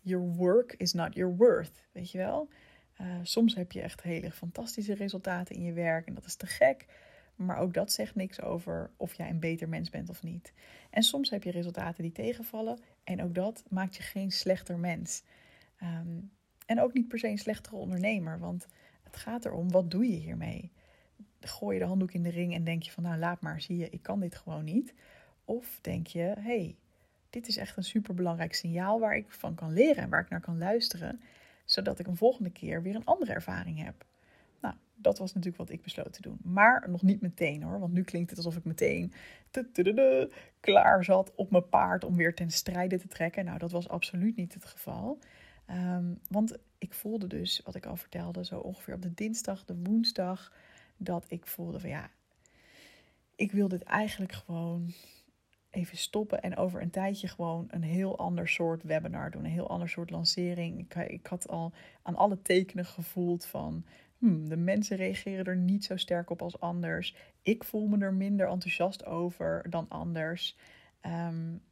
[0.00, 1.86] Your work is not your worth.
[1.92, 2.48] Weet je wel?
[3.00, 6.46] Uh, soms heb je echt hele fantastische resultaten in je werk en dat is te
[6.46, 6.86] gek.
[7.34, 10.52] Maar ook dat zegt niks over of jij een beter mens bent of niet.
[10.90, 15.22] En soms heb je resultaten die tegenvallen en ook dat maakt je geen slechter mens.
[15.82, 16.30] Um,
[16.66, 18.66] en ook niet per se een slechtere ondernemer, want
[19.02, 20.72] het gaat erom wat doe je hiermee
[21.40, 23.76] gooi je de handdoek in de ring en denk je van nou laat maar, zie
[23.76, 24.94] je, ik kan dit gewoon niet.
[25.44, 26.76] Of denk je, hey,
[27.30, 30.40] dit is echt een superbelangrijk signaal waar ik van kan leren en waar ik naar
[30.40, 31.20] kan luisteren,
[31.64, 34.04] zodat ik een volgende keer weer een andere ervaring heb.
[34.60, 36.38] Nou, dat was natuurlijk wat ik besloot te doen.
[36.42, 39.12] Maar nog niet meteen hoor, want nu klinkt het alsof ik meteen
[40.60, 43.44] klaar zat op mijn paard om weer ten strijde te trekken.
[43.44, 45.18] Nou, dat was absoluut niet het geval.
[45.70, 49.76] Um, want ik voelde dus, wat ik al vertelde, zo ongeveer op de dinsdag, de
[49.82, 50.52] woensdag,
[51.02, 52.10] dat ik voelde van ja,
[53.34, 54.92] ik wil dit eigenlijk gewoon
[55.70, 59.68] even stoppen en over een tijdje gewoon een heel ander soort webinar doen, een heel
[59.68, 60.78] ander soort lancering.
[60.78, 63.84] Ik, ik had al aan alle tekenen gevoeld van
[64.18, 67.16] hmm, de mensen reageren er niet zo sterk op als anders.
[67.42, 70.56] Ik voel me er minder enthousiast over dan anders.
[71.06, 71.62] Um,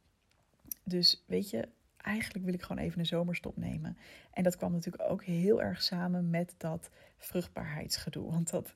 [0.83, 1.67] dus weet je,
[2.01, 3.97] eigenlijk wil ik gewoon even een zomerstop nemen.
[4.31, 8.31] En dat kwam natuurlijk ook heel erg samen met dat vruchtbaarheidsgedoe.
[8.31, 8.73] Want dat,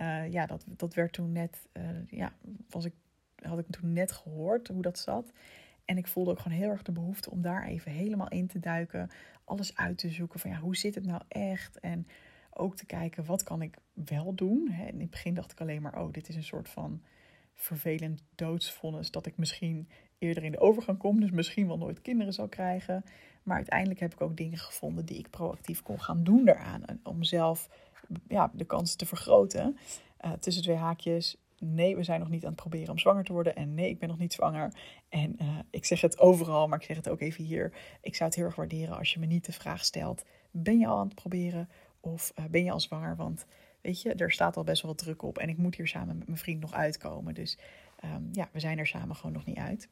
[0.00, 2.32] uh, ja, dat, dat werd toen net, uh, ja,
[2.68, 2.94] was ik,
[3.36, 5.32] had ik toen net gehoord hoe dat zat.
[5.84, 8.58] En ik voelde ook gewoon heel erg de behoefte om daar even helemaal in te
[8.58, 9.10] duiken.
[9.44, 11.80] Alles uit te zoeken van ja, hoe zit het nou echt?
[11.80, 12.06] En
[12.50, 14.74] ook te kijken, wat kan ik wel doen?
[14.86, 17.02] in het begin dacht ik alleen maar, oh, dit is een soort van
[17.54, 19.10] vervelend doodsvonnis.
[19.10, 23.04] Dat ik misschien eerder in de overgang kom, dus misschien wel nooit kinderen zal krijgen.
[23.42, 26.82] Maar uiteindelijk heb ik ook dingen gevonden die ik proactief kon gaan doen daaraan.
[27.02, 27.68] Om zelf
[28.28, 29.76] ja, de kansen te vergroten.
[30.24, 31.36] Uh, tussen twee haakjes.
[31.58, 33.56] Nee, we zijn nog niet aan het proberen om zwanger te worden.
[33.56, 34.72] En nee, ik ben nog niet zwanger.
[35.08, 37.72] En uh, ik zeg het overal, maar ik zeg het ook even hier.
[38.00, 40.86] Ik zou het heel erg waarderen als je me niet de vraag stelt: ben je
[40.86, 41.68] al aan het proberen?
[42.00, 43.16] Of uh, ben je al zwanger?
[43.16, 43.46] Want
[43.80, 45.38] weet je, er staat al best wel wat druk op.
[45.38, 47.34] En ik moet hier samen met mijn vriend nog uitkomen.
[47.34, 47.58] Dus
[48.04, 49.88] um, ja, we zijn er samen gewoon nog niet uit.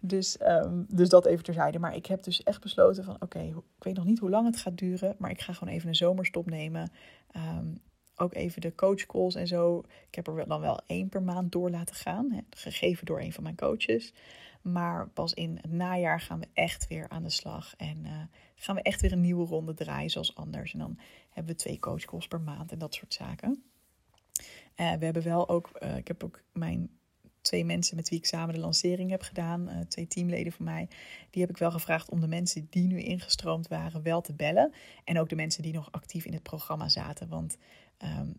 [0.00, 1.78] Dus, um, dus dat even terzijde.
[1.78, 4.56] Maar ik heb dus echt besloten van oké, ik weet nog niet hoe lang het
[4.56, 5.14] gaat duren.
[5.18, 6.92] Maar ik ga gewoon even een zomerstop nemen.
[7.36, 7.80] Um,
[8.16, 9.82] ook even de coachcalls en zo.
[10.08, 12.32] Ik heb er dan wel één per maand door laten gaan.
[12.32, 14.14] Hè, gegeven door een van mijn coaches.
[14.62, 17.74] Maar pas in het najaar gaan we echt weer aan de slag.
[17.76, 18.22] En uh,
[18.54, 20.72] gaan we echt weer een nieuwe ronde draaien zoals anders.
[20.72, 20.98] En dan
[21.30, 23.62] hebben we twee coachcalls per maand en dat soort zaken.
[24.76, 26.90] Uh, we hebben wel ook, uh, ik heb ook mijn
[27.40, 30.88] twee mensen met wie ik samen de lancering heb gedaan, uh, twee teamleden van mij,
[31.30, 34.72] die heb ik wel gevraagd om de mensen die nu ingestroomd waren wel te bellen.
[35.04, 37.28] En ook de mensen die nog actief in het programma zaten.
[37.28, 37.56] Want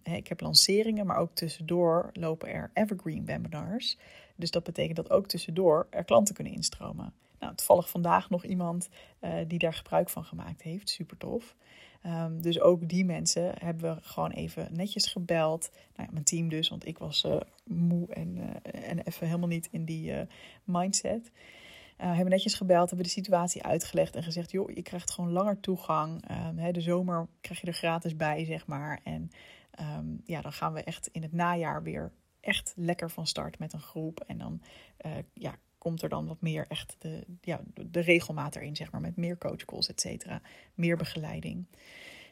[0.03, 3.97] hè, ik heb lanceringen, maar ook tussendoor lopen er evergreen webinars.
[4.35, 7.13] Dus dat betekent dat ook tussendoor er klanten kunnen instromen.
[7.39, 8.89] Nou, toevallig vandaag nog iemand
[9.21, 10.89] uh, die daar gebruik van gemaakt heeft.
[10.89, 11.55] Super tof.
[12.05, 15.69] Um, dus ook die mensen hebben we gewoon even netjes gebeld.
[15.95, 19.47] Nou ja, mijn team dus, want ik was uh, moe en, uh, en even helemaal
[19.47, 20.21] niet in die uh,
[20.63, 21.31] mindset.
[21.97, 26.23] hebben netjes gebeld, hebben de situatie uitgelegd en gezegd: joh, je krijgt gewoon langer toegang.
[26.31, 28.99] Um, hè, de zomer krijg je er gratis bij, zeg maar.
[29.03, 29.31] En
[29.97, 33.73] um, ja, dan gaan we echt in het najaar weer echt lekker van start met
[33.73, 34.23] een groep.
[34.27, 34.61] En dan
[35.33, 39.15] ja, komt er dan wat meer echt de, ja, de regelmaat erin, zeg maar, met
[39.15, 40.41] meer coachcalls, et cetera,
[40.73, 41.65] meer begeleiding.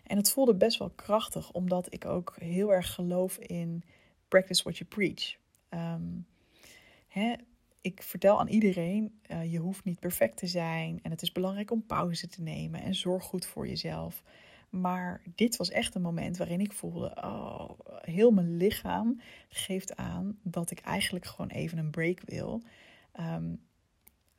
[0.04, 3.84] En het voelde best wel krachtig, omdat ik ook heel erg geloof in
[4.28, 5.36] practice what you preach.
[5.70, 6.26] Um,
[7.08, 7.34] hè,
[7.82, 11.72] ik vertel aan iedereen, uh, je hoeft niet perfect te zijn en het is belangrijk
[11.72, 14.24] om pauze te nemen en zorg goed voor jezelf.
[14.70, 17.70] Maar dit was echt een moment waarin ik voelde, oh,
[18.02, 22.62] heel mijn lichaam geeft aan dat ik eigenlijk gewoon even een break wil.
[23.20, 23.68] Um,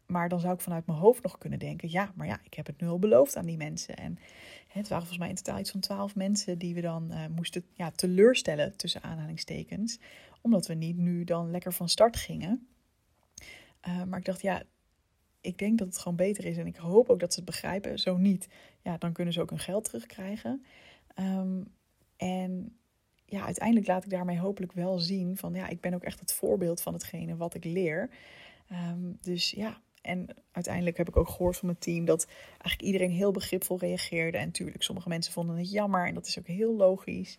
[0.06, 2.66] maar dan zou ik vanuit mijn hoofd nog kunnen denken: ja, maar ja, ik heb
[2.66, 3.96] het nu al beloofd aan die mensen.
[3.96, 4.18] En
[4.68, 7.64] het waren volgens mij in totaal iets van twaalf mensen die we dan uh, moesten
[7.74, 9.98] ja, teleurstellen, tussen aanhalingstekens.
[10.40, 12.68] Omdat we niet nu dan lekker van start gingen.
[13.88, 14.62] Uh, maar ik dacht, ja,
[15.40, 16.56] ik denk dat het gewoon beter is.
[16.56, 17.98] En ik hoop ook dat ze het begrijpen.
[17.98, 18.48] Zo niet,
[18.82, 20.64] ja, dan kunnen ze ook hun geld terugkrijgen.
[21.18, 21.72] Um,
[22.16, 22.76] en
[23.24, 26.32] ja, uiteindelijk laat ik daarmee hopelijk wel zien van ja, ik ben ook echt het
[26.32, 28.10] voorbeeld van hetgene wat ik leer.
[28.72, 33.10] Um, dus ja, en uiteindelijk heb ik ook gehoord van mijn team dat eigenlijk iedereen
[33.10, 34.38] heel begripvol reageerde.
[34.38, 37.38] En natuurlijk, sommige mensen vonden het jammer en dat is ook heel logisch.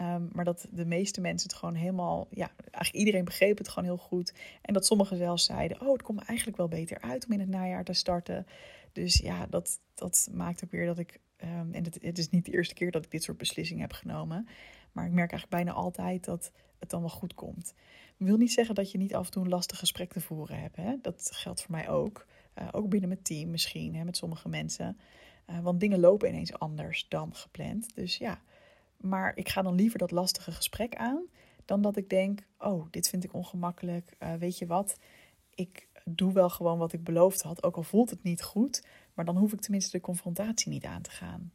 [0.00, 3.84] Um, maar dat de meeste mensen het gewoon helemaal, ja, eigenlijk iedereen begreep het gewoon
[3.88, 4.34] heel goed.
[4.62, 7.48] En dat sommigen zelfs zeiden, oh, het komt eigenlijk wel beter uit om in het
[7.48, 8.46] najaar te starten.
[8.92, 12.44] Dus ja, dat, dat maakt ook weer dat ik, um, en het, het is niet
[12.44, 14.48] de eerste keer dat ik dit soort beslissingen heb genomen.
[14.92, 17.74] Maar ik merk eigenlijk bijna altijd dat het dan wel goed komt.
[18.24, 20.76] Wil niet zeggen dat je niet af en toe een lastig gesprek te voeren hebt.
[20.76, 20.94] Hè?
[21.02, 22.26] Dat geldt voor mij ook.
[22.58, 24.98] Uh, ook binnen mijn team misschien, hè, met sommige mensen.
[25.50, 27.94] Uh, want dingen lopen ineens anders dan gepland.
[27.94, 28.40] Dus ja,
[28.96, 31.22] maar ik ga dan liever dat lastige gesprek aan
[31.64, 34.16] dan dat ik denk: oh, dit vind ik ongemakkelijk.
[34.18, 34.98] Uh, weet je wat?
[35.54, 38.86] Ik doe wel gewoon wat ik beloofd had, ook al voelt het niet goed.
[39.14, 41.52] Maar dan hoef ik tenminste de confrontatie niet aan te gaan.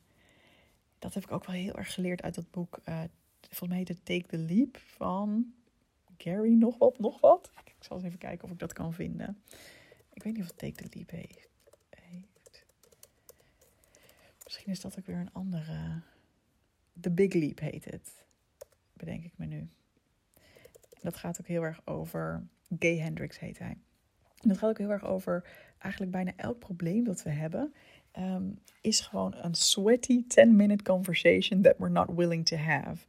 [0.99, 2.79] Dat heb ik ook wel heel erg geleerd uit dat boek.
[3.41, 5.53] volgens mij het Take the Leap van
[6.17, 7.51] Gary nog wat, nog wat.
[7.65, 9.41] Ik zal eens even kijken of ik dat kan vinden.
[10.13, 11.47] Ik weet niet of het Take the Leap heeft.
[14.43, 16.01] Misschien is dat ook weer een andere.
[16.99, 18.25] The Big Leap heet het.
[18.93, 19.67] Bedenk ik me nu.
[21.01, 22.47] Dat gaat ook heel erg over.
[22.79, 23.77] Gay Hendricks heet hij.
[24.41, 27.73] Dat gaat ook heel erg over eigenlijk bijna elk probleem dat we hebben.
[28.19, 33.05] Um, is gewoon een sweaty 10-minute conversation that we're not willing to have.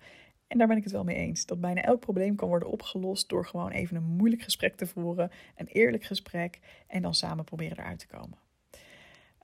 [0.48, 1.46] En daar ben ik het wel mee eens.
[1.46, 5.30] Dat bijna elk probleem kan worden opgelost door gewoon even een moeilijk gesprek te voeren.
[5.56, 6.60] Een eerlijk gesprek.
[6.86, 8.38] En dan samen proberen eruit te komen.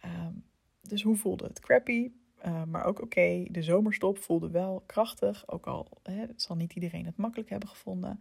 [0.05, 0.45] Um,
[0.81, 1.61] dus hoe voelde het?
[1.61, 2.11] Crappy,
[2.47, 3.45] uh, maar ook oké.
[3.51, 5.49] De zomerstop voelde wel krachtig.
[5.49, 8.21] Ook al hè, zal niet iedereen het makkelijk hebben gevonden.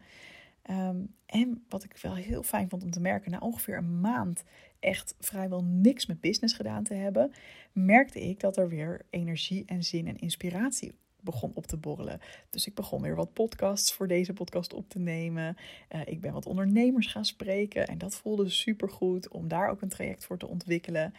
[0.61, 4.43] Ehm, en wat ik wel heel fijn vond om te merken, na ongeveer een maand
[4.79, 7.31] echt vrijwel niks met business gedaan te hebben,
[7.71, 10.93] merkte ik dat er weer energie en zin en inspiratie
[11.23, 12.19] begon op te borrelen.
[12.49, 15.57] Dus ik begon weer wat podcasts voor deze podcast op te nemen.
[15.95, 19.81] Uh, ik ben wat ondernemers gaan spreken en dat voelde super goed om daar ook
[19.81, 21.13] een traject voor te ontwikkelen.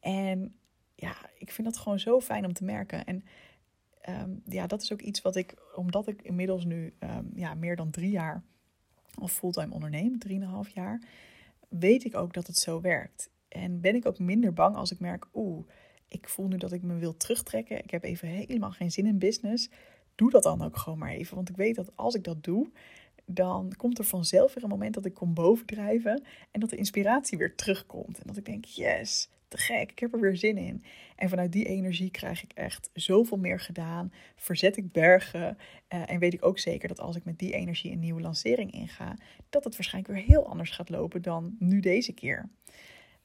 [0.00, 0.54] En
[0.94, 3.04] ja, ik vind dat gewoon zo fijn om te merken.
[3.04, 3.24] En
[4.08, 7.76] um, ja, dat is ook iets wat ik, omdat ik inmiddels nu um, ja, meer
[7.76, 8.42] dan drie jaar
[9.20, 11.02] of fulltime onderneem, drieënhalf jaar,
[11.68, 13.30] weet ik ook dat het zo werkt.
[13.48, 15.66] En ben ik ook minder bang als ik merk, oeh,
[16.08, 17.82] ik voel nu dat ik me wil terugtrekken.
[17.82, 19.70] Ik heb even helemaal geen zin in business.
[20.14, 21.34] Doe dat dan ook gewoon maar even.
[21.34, 22.70] Want ik weet dat als ik dat doe,
[23.24, 26.22] dan komt er vanzelf weer een moment dat ik kom bovendrijven.
[26.50, 28.18] En dat de inspiratie weer terugkomt.
[28.18, 30.84] En dat ik denk, yes, te gek, ik heb er weer zin in.
[31.16, 34.12] En vanuit die energie krijg ik echt zoveel meer gedaan.
[34.36, 35.58] Verzet ik bergen.
[35.94, 38.72] Uh, en weet ik ook zeker dat als ik met die energie een nieuwe lancering
[38.72, 39.16] inga,
[39.50, 42.48] dat het waarschijnlijk weer heel anders gaat lopen dan nu deze keer.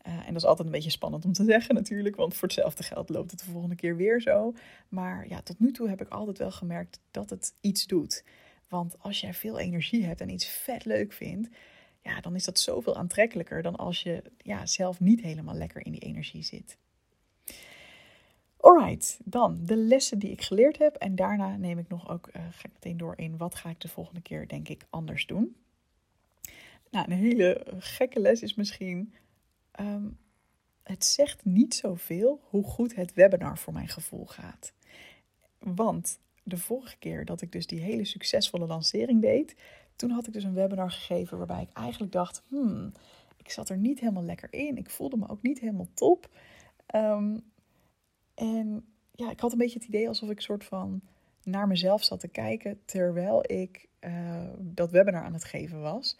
[0.07, 2.83] Uh, en dat is altijd een beetje spannend om te zeggen natuurlijk, want voor hetzelfde
[2.83, 4.53] geld loopt het de volgende keer weer zo.
[4.89, 8.23] Maar ja, tot nu toe heb ik altijd wel gemerkt dat het iets doet.
[8.67, 11.49] Want als jij veel energie hebt en iets vet leuk vindt,
[12.01, 15.91] ja, dan is dat zoveel aantrekkelijker dan als je ja, zelf niet helemaal lekker in
[15.91, 16.77] die energie zit.
[18.57, 20.95] Alright, dan de lessen die ik geleerd heb.
[20.95, 23.79] En daarna neem ik nog ook, uh, ga ik meteen door in wat ga ik
[23.79, 25.55] de volgende keer denk ik anders doen.
[26.91, 29.13] Nou, een hele gekke les is misschien,
[29.71, 30.07] ehm,
[30.83, 34.73] het zegt niet zoveel hoe goed het webinar voor mijn gevoel gaat.
[35.59, 39.55] Want de vorige keer dat ik dus die hele succesvolle lancering deed,
[39.95, 42.91] toen had ik dus een webinar gegeven waarbij ik eigenlijk dacht, hmm,
[43.37, 44.77] ik zat er niet helemaal lekker in.
[44.77, 46.29] Ik voelde me ook niet helemaal top.
[46.85, 47.37] Ehm,
[48.33, 51.01] en ja, ik had een beetje het idee alsof ik soort van
[51.43, 56.17] naar mezelf zat te kijken terwijl ik uh, dat webinar aan het geven was.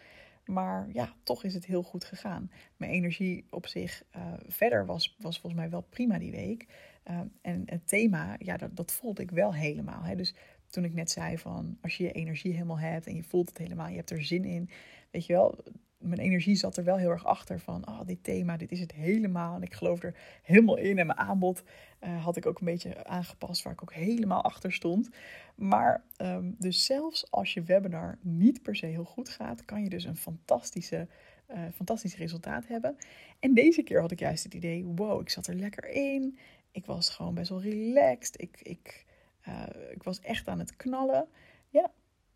[0.51, 2.51] Maar ja, toch is het heel goed gegaan.
[2.77, 6.67] Mijn energie op zich uh, verder was, was volgens mij wel prima die week.
[7.09, 10.03] Uh, en het thema, ja, dat, dat voelde ik wel helemaal.
[10.03, 10.15] Hè.
[10.15, 10.35] Dus
[10.69, 13.57] toen ik net zei van als je je energie helemaal hebt en je voelt het
[13.57, 14.69] helemaal, je hebt er zin in,
[15.11, 15.63] weet je wel,
[16.01, 18.91] mijn energie zat er wel heel erg achter van, oh, dit thema, dit is het
[18.91, 19.55] helemaal.
[19.55, 20.97] En ik geloof er helemaal in.
[20.97, 21.63] En mijn aanbod
[22.03, 25.09] uh, had ik ook een beetje aangepast, waar ik ook helemaal achter stond.
[25.55, 29.89] Maar um, dus zelfs als je webinar niet per se heel goed gaat, kan je
[29.89, 31.07] dus een fantastische,
[31.51, 32.95] uh, fantastisch resultaat hebben.
[33.39, 36.37] En deze keer had ik juist het idee, wow, ik zat er lekker in.
[36.71, 38.41] Ik was gewoon best wel relaxed.
[38.41, 39.05] Ik, ik
[39.47, 41.27] uh, ik was echt aan het knallen.
[41.69, 41.91] Ja,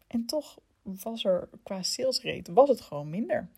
[0.07, 3.49] en toch was er qua sales rate was het gewoon minder.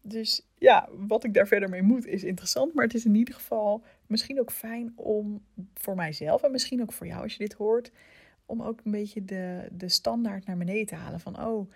[0.00, 2.74] Dus ja, wat ik daar verder mee moet is interessant.
[2.74, 5.42] Maar het is in ieder geval misschien ook fijn om
[5.74, 7.92] voor mijzelf en misschien ook voor jou als je dit hoort.
[8.46, 11.20] Om ook een beetje de, de standaard naar beneden te halen.
[11.20, 11.70] Van oh,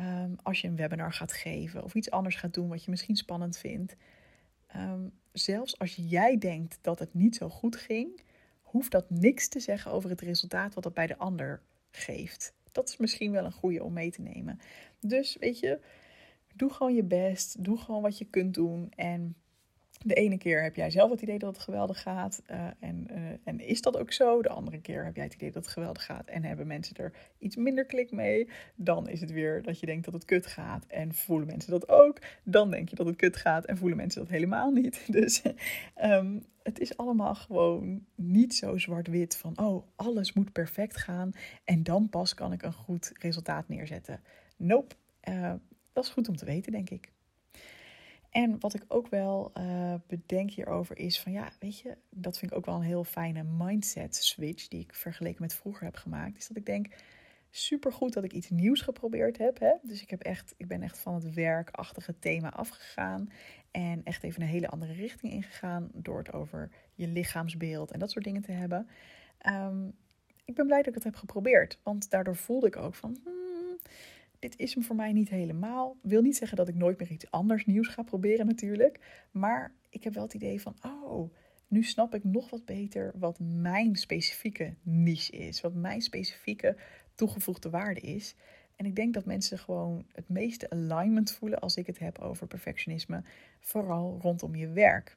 [0.00, 3.16] um, als je een webinar gaat geven of iets anders gaat doen wat je misschien
[3.16, 3.96] spannend vindt.
[4.76, 8.20] Um, zelfs als jij denkt dat het niet zo goed ging,
[8.62, 12.54] hoeft dat niks te zeggen over het resultaat wat dat bij de ander geeft.
[12.76, 14.58] Dat is misschien wel een goede om mee te nemen.
[15.00, 15.80] Dus weet je,
[16.54, 17.64] doe gewoon je best.
[17.64, 18.92] Doe gewoon wat je kunt doen.
[18.96, 19.36] En
[20.04, 22.42] de ene keer heb jij zelf het idee dat het geweldig gaat.
[22.50, 24.42] Uh, en, uh, en is dat ook zo?
[24.42, 26.28] De andere keer heb jij het idee dat het geweldig gaat.
[26.28, 28.48] En hebben mensen er iets minder klik mee.
[28.74, 30.86] Dan is het weer dat je denkt dat het kut gaat.
[30.86, 32.18] En voelen mensen dat ook.
[32.42, 33.64] Dan denk je dat het kut gaat.
[33.64, 35.04] En voelen mensen dat helemaal niet.
[35.16, 35.42] Dus
[36.02, 41.32] um, het is allemaal gewoon niet zo zwart-wit van, oh, alles moet perfect gaan
[41.64, 44.20] en dan pas kan ik een goed resultaat neerzetten.
[44.56, 44.94] Nope,
[45.28, 45.52] uh,
[45.92, 47.12] dat is goed om te weten, denk ik.
[48.36, 52.50] En wat ik ook wel uh, bedenk hierover is van, ja, weet je, dat vind
[52.50, 56.36] ik ook wel een heel fijne mindset switch die ik vergeleken met vroeger heb gemaakt.
[56.36, 56.86] Is dat ik denk,
[57.50, 59.58] super goed dat ik iets nieuws geprobeerd heb.
[59.58, 59.72] Hè?
[59.82, 63.30] Dus ik, heb echt, ik ben echt van het werkachtige thema afgegaan.
[63.70, 65.90] En echt even een hele andere richting ingegaan.
[65.92, 68.88] Door het over je lichaamsbeeld en dat soort dingen te hebben.
[69.46, 69.94] Um,
[70.44, 71.78] ik ben blij dat ik het heb geprobeerd.
[71.82, 73.18] Want daardoor voelde ik ook van.
[73.24, 73.35] Hmm,
[74.38, 75.96] dit is hem voor mij niet helemaal.
[76.02, 79.26] Wil niet zeggen dat ik nooit meer iets anders nieuws ga proberen, natuurlijk.
[79.30, 80.76] Maar ik heb wel het idee van.
[80.82, 81.32] Oh,
[81.68, 85.60] nu snap ik nog wat beter wat mijn specifieke niche is.
[85.60, 86.76] Wat mijn specifieke
[87.14, 88.34] toegevoegde waarde is.
[88.76, 92.46] En ik denk dat mensen gewoon het meeste alignment voelen als ik het heb over
[92.46, 93.22] perfectionisme,
[93.60, 95.16] vooral rondom je werk.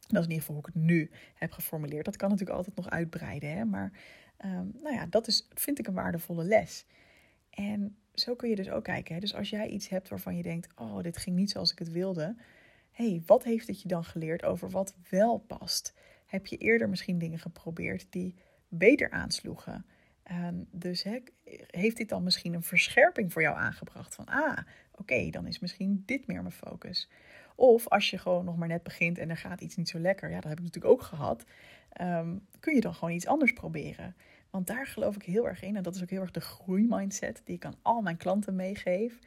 [0.00, 2.04] Dat is in ieder geval hoe ik het nu heb geformuleerd.
[2.04, 3.64] Dat kan natuurlijk altijd nog uitbreiden, hè?
[3.64, 3.92] maar
[4.44, 6.86] um, nou ja, dat is, vind ik een waardevolle les.
[7.50, 9.14] En zo kun je dus ook kijken.
[9.14, 9.20] Hè?
[9.20, 11.90] Dus als jij iets hebt waarvan je denkt, oh, dit ging niet zoals ik het
[11.90, 12.36] wilde.
[12.90, 15.94] hey, wat heeft het je dan geleerd over wat wel past?
[16.26, 18.34] Heb je eerder misschien dingen geprobeerd die
[18.68, 19.86] beter aansloegen?
[20.32, 21.22] Um, dus he,
[21.66, 24.14] heeft dit dan misschien een verscherping voor jou aangebracht?
[24.14, 24.58] Van, ah,
[24.98, 27.08] Oké, dan is misschien dit meer mijn focus.
[27.54, 30.28] Of als je gewoon nog maar net begint en er gaat iets niet zo lekker,
[30.28, 31.44] ja, dat heb ik natuurlijk ook gehad,
[32.00, 34.16] um, kun je dan gewoon iets anders proberen.
[34.50, 37.42] Want daar geloof ik heel erg in en dat is ook heel erg de groeimindset
[37.44, 39.18] die ik aan al mijn klanten meegeef.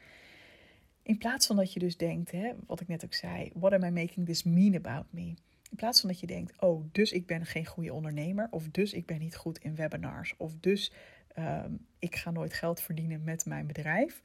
[1.02, 3.84] In plaats van dat je dus denkt, hè, wat ik net ook zei, what am
[3.84, 5.34] I making this mean about me?
[5.70, 8.92] In plaats van dat je denkt, oh, dus ik ben geen goede ondernemer, of dus
[8.92, 10.92] ik ben niet goed in webinars, of dus
[11.38, 14.22] um, ik ga nooit geld verdienen met mijn bedrijf.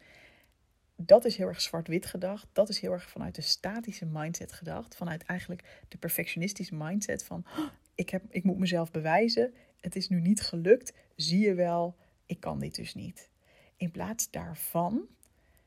[0.95, 2.47] Dat is heel erg zwart-wit gedacht.
[2.53, 4.95] Dat is heel erg vanuit de statische mindset gedacht.
[4.95, 7.65] Vanuit eigenlijk de perfectionistische mindset van oh,
[7.95, 9.53] ik, heb, ik moet mezelf bewijzen.
[9.85, 10.93] Het is nu niet gelukt.
[11.15, 13.29] Zie je wel, ik kan dit dus niet.
[13.77, 15.07] In plaats daarvan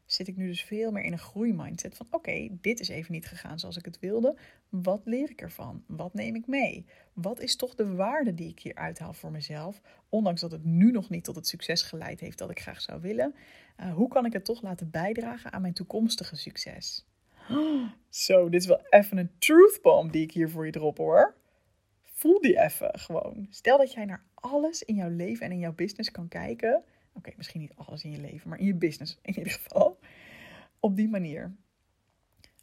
[0.06, 3.26] zit ik nu dus veel meer in een groeimindset van oké, dit is even niet
[3.26, 4.36] gegaan zoals ik het wilde.
[4.68, 5.84] Wat leer ik ervan?
[5.86, 6.86] Wat neem ik mee?
[7.12, 9.80] Wat is toch de waarde die ik hier uithaal voor mezelf?
[10.08, 13.00] Ondanks dat het nu nog niet tot het succes geleid heeft dat ik graag zou
[13.00, 13.34] willen.
[13.80, 17.06] Uh, hoe kan ik het toch laten bijdragen aan mijn toekomstige succes?
[18.08, 21.36] Zo, dit is wel even een truth bomb die ik hier voor je drop hoor.
[22.18, 23.46] Voel die even gewoon.
[23.50, 26.84] Stel dat jij naar alles in jouw leven en in jouw business kan kijken
[27.18, 29.98] Oké, misschien niet alles in je leven, maar in je business in ieder geval.
[30.80, 31.56] Op die manier.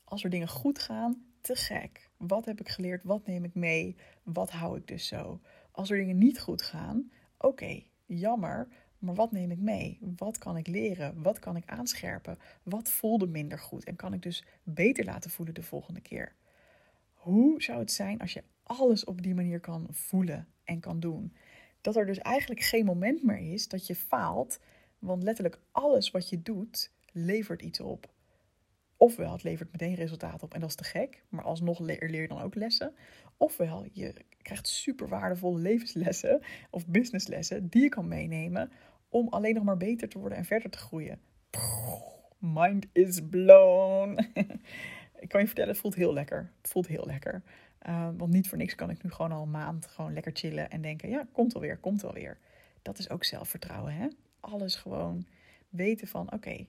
[0.03, 2.09] Als er dingen goed gaan, te gek.
[2.17, 3.03] Wat heb ik geleerd?
[3.03, 3.95] Wat neem ik mee?
[4.23, 5.41] Wat hou ik dus zo?
[5.71, 8.67] Als er dingen niet goed gaan, oké, jammer.
[8.99, 9.99] Maar wat neem ik mee?
[10.15, 11.21] Wat kan ik leren?
[11.21, 12.37] Wat kan ik aanscherpen?
[12.63, 13.83] Wat voelde minder goed?
[13.83, 16.35] En kan ik dus beter laten voelen de volgende keer?
[17.13, 21.33] Hoe zou het zijn als je alles op die manier kan voelen en kan doen?
[21.85, 24.59] dat er dus eigenlijk geen moment meer is dat je faalt.
[24.99, 28.13] Want letterlijk alles wat je doet, levert iets op.
[28.97, 31.23] Ofwel, het levert meteen resultaat op en dat is te gek.
[31.29, 32.93] Maar alsnog leer, je dan ook lessen.
[33.37, 38.71] Ofwel, je krijgt super waardevolle levenslessen of businesslessen die je kan meenemen
[39.09, 41.19] om alleen nog maar beter te worden en verder te groeien.
[42.37, 44.17] Mind is blown.
[45.19, 46.51] Ik kan je vertellen, het voelt heel lekker.
[46.61, 47.43] Het voelt heel lekker.
[47.87, 50.69] Uh, want niet voor niks kan ik nu gewoon al een maand gewoon lekker chillen
[50.69, 52.37] en denken, ja, komt wel weer, komt wel weer.
[52.81, 54.07] Dat is ook zelfvertrouwen, hè?
[54.39, 55.25] Alles gewoon
[55.69, 56.65] weten van, oké,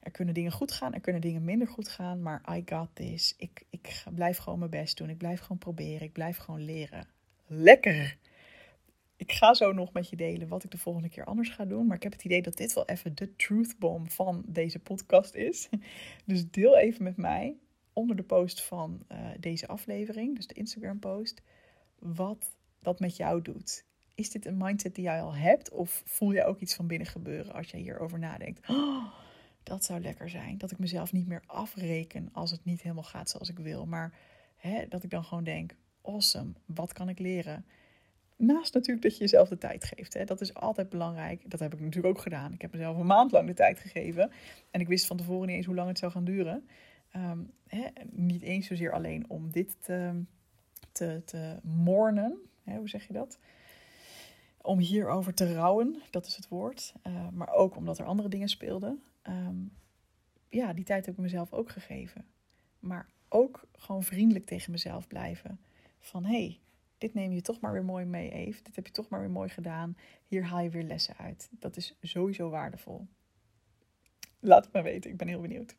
[0.00, 3.34] er kunnen dingen goed gaan, er kunnen dingen minder goed gaan, maar I got this.
[3.36, 7.06] Ik, ik blijf gewoon mijn best doen, ik blijf gewoon proberen, ik blijf gewoon leren.
[7.46, 8.16] Lekker!
[9.16, 11.86] Ik ga zo nog met je delen wat ik de volgende keer anders ga doen.
[11.86, 15.34] Maar ik heb het idee dat dit wel even de truth bomb van deze podcast
[15.34, 15.68] is.
[16.24, 17.56] Dus deel even met mij
[18.00, 21.42] onder de post van uh, deze aflevering, dus de Instagram post,
[21.98, 23.84] wat dat met jou doet.
[24.14, 27.06] Is dit een mindset die jij al hebt of voel je ook iets van binnen
[27.06, 28.68] gebeuren als jij hierover nadenkt?
[28.68, 29.04] Oh,
[29.62, 30.58] dat zou lekker zijn.
[30.58, 33.86] Dat ik mezelf niet meer afreken als het niet helemaal gaat zoals ik wil.
[33.86, 34.14] Maar
[34.56, 37.64] hè, dat ik dan gewoon denk, awesome, wat kan ik leren?
[38.36, 40.14] Naast natuurlijk dat je jezelf de tijd geeft.
[40.14, 40.24] Hè.
[40.24, 41.50] Dat is altijd belangrijk.
[41.50, 42.52] Dat heb ik natuurlijk ook gedaan.
[42.52, 44.30] Ik heb mezelf een maand lang de tijd gegeven.
[44.70, 46.68] En ik wist van tevoren niet eens hoe lang het zou gaan duren.
[47.10, 47.38] Ehm,
[48.10, 50.22] niet eens zozeer alleen om dit te,
[50.92, 52.38] te, te mornen.
[52.64, 53.38] hoe zeg je dat?
[54.62, 56.94] Om hierover te rouwen, dat is het woord.
[57.06, 59.02] Uh, maar ook omdat er andere dingen speelden.
[59.22, 59.56] Ehm,
[60.48, 62.24] ja, die tijd heb ik mezelf ook gegeven.
[62.78, 65.60] Maar ook gewoon vriendelijk tegen mezelf blijven.
[66.00, 66.60] Van hé, hey,
[66.98, 68.62] dit neem je toch maar weer mooi mee, Eve.
[68.62, 69.96] Dit heb je toch maar weer mooi gedaan.
[70.26, 71.48] Hier haal je weer lessen uit.
[71.50, 73.06] Dat is sowieso waardevol.
[74.40, 75.76] Laat het me weten, ik ben heel benieuwd.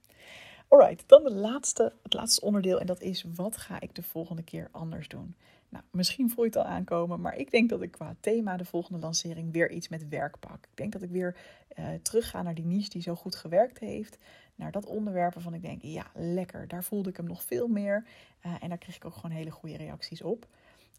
[0.73, 4.43] Alright, dan de laatste, het laatste onderdeel en dat is wat ga ik de volgende
[4.43, 5.35] keer anders doen?
[5.69, 8.65] Nou, misschien voel je het al aankomen, maar ik denk dat ik qua thema de
[8.65, 10.63] volgende lancering weer iets met werk pak.
[10.63, 11.35] Ik denk dat ik weer
[11.79, 14.17] uh, terug ga naar die niche die zo goed gewerkt heeft.
[14.55, 18.05] Naar dat onderwerp waarvan ik denk, ja, lekker, daar voelde ik hem nog veel meer.
[18.45, 20.47] Uh, en daar kreeg ik ook gewoon hele goede reacties op.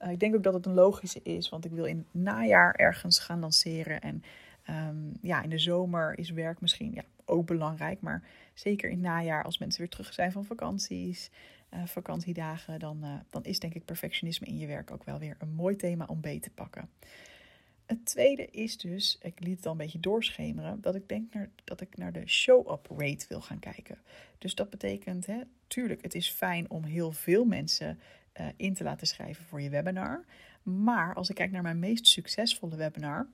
[0.02, 2.74] Uh, ik denk ook dat het een logische is, want ik wil in het najaar
[2.74, 4.00] ergens gaan lanceren.
[4.00, 4.22] En
[4.70, 8.00] um, ja, in de zomer is werk misschien ja, ook belangrijk.
[8.00, 8.22] Maar
[8.54, 11.30] zeker in het najaar, als mensen weer terug zijn van vakanties,
[11.74, 15.36] uh, vakantiedagen, dan, uh, dan is denk ik perfectionisme in je werk ook wel weer
[15.38, 16.88] een mooi thema om beet te pakken.
[17.86, 21.50] Het tweede is dus, ik liet het al een beetje doorschemeren, dat ik denk naar,
[21.64, 23.98] dat ik naar de show-up rate wil gaan kijken.
[24.38, 27.98] Dus dat betekent, hè, tuurlijk, het is fijn om heel veel mensen
[28.40, 30.24] uh, in te laten schrijven voor je webinar.
[30.62, 33.28] Maar als ik kijk naar mijn meest succesvolle webinar,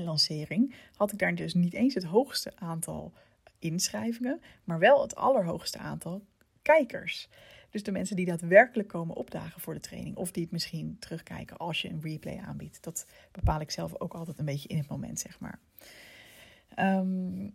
[0.00, 3.12] lancering, had ik daar dus niet eens het hoogste aantal
[3.58, 6.24] inschrijvingen, maar wel het allerhoogste aantal
[6.62, 7.28] kijkers.
[7.70, 10.16] Dus de mensen die daadwerkelijk komen opdagen voor de training.
[10.16, 12.82] Of die het misschien terugkijken als je een replay aanbiedt.
[12.82, 15.58] Dat bepaal ik zelf ook altijd een beetje in het moment, zeg maar.
[16.74, 17.48] Ehm,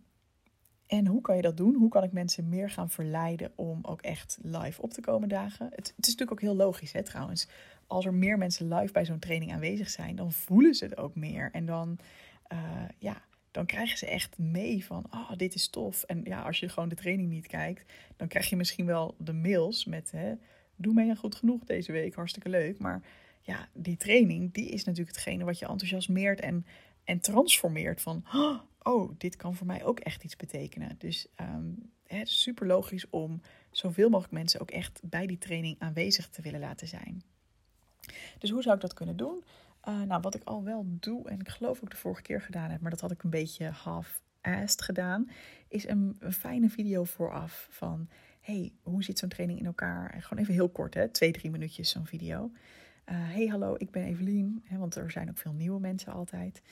[0.86, 1.74] en hoe kan je dat doen?
[1.74, 5.66] Hoe kan ik mensen meer gaan verleiden om ook echt live op te komen dagen?
[5.66, 7.48] Het, het is natuurlijk ook heel logisch, hè, trouwens.
[7.86, 11.14] Als er meer mensen live bij zo'n training aanwezig zijn, dan voelen ze het ook
[11.14, 11.50] meer.
[11.52, 11.98] En dan
[12.52, 16.02] uh, ja, dan krijgen ze echt mee van, oh, dit is tof.
[16.02, 19.32] En ja, als je gewoon de training niet kijkt, dan krijg je misschien wel de
[19.32, 20.34] mails met, hè,
[20.76, 22.78] doe mee goed genoeg deze week, hartstikke leuk.
[22.78, 23.02] Maar
[23.40, 26.66] ja, die training, die is natuurlijk hetgene wat je enthousiasmeert en,
[27.04, 28.24] en transformeert van,
[28.82, 30.94] oh, dit kan voor mij ook echt iets betekenen.
[30.98, 31.26] Dus
[32.06, 33.40] het is super logisch om
[33.70, 37.22] zoveel mogelijk mensen ook echt bij die training aanwezig te willen laten zijn.
[38.38, 39.44] Dus hoe zou ik dat kunnen doen?
[39.88, 42.70] Uh, nou, wat ik al wel doe, en ik geloof ook de vorige keer gedaan
[42.70, 45.30] heb, maar dat had ik een beetje half-assed gedaan,
[45.68, 48.08] is een, fijne video vooraf van,
[48.40, 50.10] hey, hoe zit zo'n training in elkaar?
[50.10, 52.50] En gewoon even heel kort, hè, twee, drie minuutjes zo'n video.
[53.10, 56.62] Uh, hey, hallo, ik ben Evelien, hè, want er zijn ook veel nieuwe mensen altijd.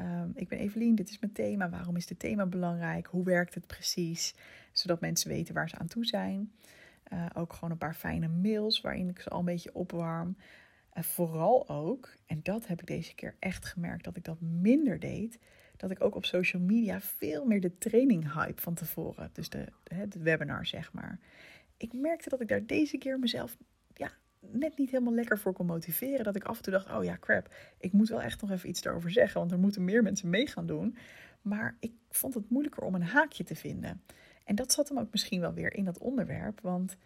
[0.00, 1.68] Um, ik ben Evelien, dit is mijn thema.
[1.68, 3.06] Waarom is dit thema belangrijk?
[3.06, 4.34] Hoe werkt het precies?
[4.72, 6.52] Zodat mensen weten waar ze aan toe zijn.
[7.12, 10.36] Uh, ook gewoon een paar fijne mails waarin ik ze al een beetje opwarm.
[10.92, 14.98] En vooral ook, en dat heb ik deze keer echt gemerkt dat ik dat minder
[14.98, 15.38] deed,
[15.76, 19.66] dat ik ook op social media veel meer de training hype van tevoren, dus de,
[20.08, 21.18] de webinar zeg maar.
[21.76, 23.56] Ik merkte dat ik daar deze keer mezelf
[23.94, 24.10] ja,
[24.40, 26.24] net niet helemaal lekker voor kon motiveren.
[26.24, 28.68] Dat ik af en toe dacht, oh ja, crap, ik moet wel echt nog even
[28.68, 30.96] iets daarover zeggen, want er moeten meer mensen mee gaan doen.
[31.42, 34.02] Maar ik vond het moeilijker om een haakje te vinden.
[34.44, 36.96] En dat zat hem ook misschien wel weer in dat onderwerp, want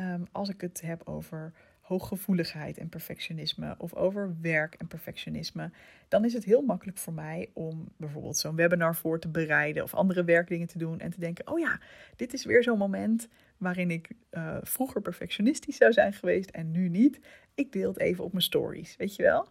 [0.00, 1.52] um, als ik het heb over
[1.90, 5.70] hooggevoeligheid en perfectionisme of over werk en perfectionisme,
[6.08, 9.94] dan is het heel makkelijk voor mij om bijvoorbeeld zo'n webinar voor te bereiden of
[9.94, 11.80] andere werkdingen te doen en te denken: oh ja,
[12.16, 16.88] dit is weer zo'n moment waarin ik uh, vroeger perfectionistisch zou zijn geweest en nu
[16.88, 17.20] niet.
[17.54, 19.48] Ik deel het even op mijn stories, weet je wel?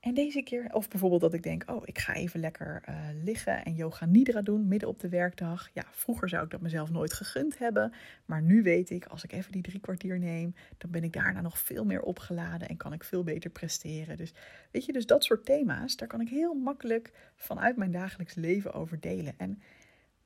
[0.00, 3.64] En deze keer, of bijvoorbeeld dat ik denk, oh, ik ga even lekker uh, liggen
[3.64, 5.68] en yoga nidra doen midden op de werkdag.
[5.72, 7.92] Ja, vroeger zou ik dat mezelf nooit gegund hebben.
[8.24, 11.40] Maar nu weet ik, als ik even die drie kwartier neem, dan ben ik daarna
[11.40, 14.16] nog veel meer opgeladen en kan ik veel beter presteren.
[14.16, 14.32] Dus
[14.70, 18.72] weet je, dus dat soort thema's, daar kan ik heel makkelijk vanuit mijn dagelijks leven
[18.72, 19.34] over delen.
[19.36, 19.62] En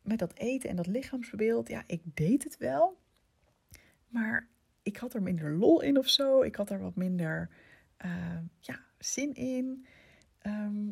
[0.02, 2.98] met dat eten en dat lichaamsbeeld, ja, ik deed het wel.
[4.08, 4.48] Maar
[4.82, 6.42] ik had er minder lol in of zo.
[6.42, 7.48] Ik had er wat minder,
[8.04, 9.86] uh, ja zin in.
[10.38, 10.88] Ehm,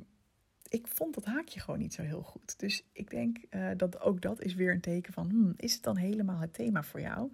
[0.68, 2.58] ik vond dat haakje gewoon niet zo heel goed.
[2.58, 5.82] Dus ik denk uh, dat ook dat is weer een teken van, hmm, is het
[5.82, 7.30] dan helemaal het thema voor jou?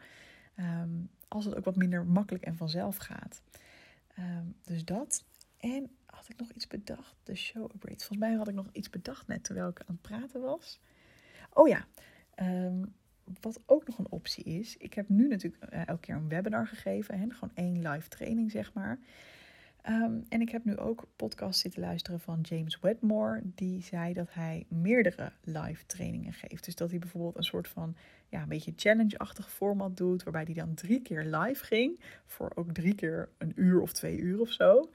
[0.57, 3.43] Um, als het ook wat minder makkelijk en vanzelf gaat.
[4.18, 5.24] Um, dus dat.
[5.57, 7.16] En had ik nog iets bedacht?
[7.22, 7.99] De show upgrade.
[7.99, 10.81] Volgens mij had ik nog iets bedacht net terwijl ik aan het praten was.
[11.53, 11.87] Oh ja,
[13.41, 14.77] wat ook nog een optie is.
[14.77, 17.18] Ik heb nu natuurlijk uh, elke keer een webinar gegeven.
[17.18, 17.31] Hè?
[17.31, 18.99] Gewoon één live training, zeg maar.
[19.89, 23.41] Um, en ik heb nu ook podcast zitten luisteren van James Wedmore.
[23.45, 26.64] Die zei dat hij meerdere live trainingen geeft.
[26.64, 27.97] Dus dat hij bijvoorbeeld een soort van
[28.28, 30.22] ja, een beetje challenge-achtig format doet.
[30.22, 32.01] Waarbij hij dan drie keer live ging.
[32.26, 34.91] Voor ook drie keer een uur of twee uur of zo.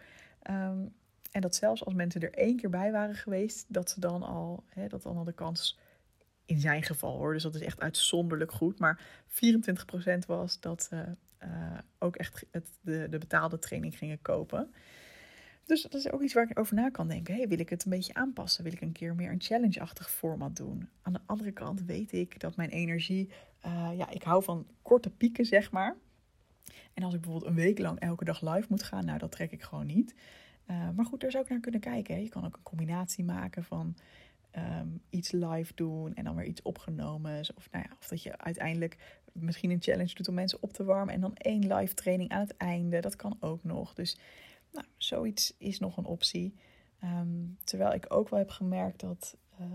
[0.49, 0.93] Um,
[1.31, 4.63] en dat zelfs als mensen er één keer bij waren geweest, dat ze dan al,
[4.67, 5.79] hè, dat dan al de kans
[6.45, 8.79] in zijn geval hoor, dus dat is echt uitzonderlijk goed.
[8.79, 10.99] Maar 24% was dat uh,
[11.99, 14.73] ook echt het, de, de betaalde training gingen kopen.
[15.65, 17.35] Dus dat is ook iets waar ik over na kan denken.
[17.35, 18.63] Hey, wil ik het een beetje aanpassen?
[18.63, 20.89] Wil ik een keer meer een challenge-achtig format doen?
[21.01, 23.29] Aan de andere kant weet ik dat mijn energie...
[23.65, 25.95] Uh, ja, ik hou van korte pieken, zeg maar.
[26.93, 29.05] En als ik bijvoorbeeld een week lang elke dag live moet gaan...
[29.05, 30.15] nou, dat trek ik gewoon niet.
[30.69, 32.15] Uh, maar goed, daar zou ik naar kunnen kijken.
[32.15, 32.21] Hè.
[32.21, 33.95] Je kan ook een combinatie maken van...
[34.81, 37.39] Um, iets live doen en dan weer iets opgenomen.
[37.55, 40.83] Of, nou ja, of dat je uiteindelijk misschien een challenge doet om mensen op te
[40.83, 41.13] warmen.
[41.13, 42.99] En dan één live training aan het einde.
[42.99, 43.93] Dat kan ook nog.
[43.93, 44.17] Dus
[44.71, 46.55] nou, zoiets is nog een optie.
[47.03, 49.67] Um, terwijl ik ook wel heb gemerkt dat uh,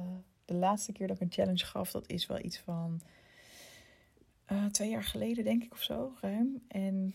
[0.44, 3.00] de laatste keer dat ik een challenge gaf, dat is wel iets van
[4.52, 6.12] uh, twee jaar geleden, denk ik of zo.
[6.68, 7.14] En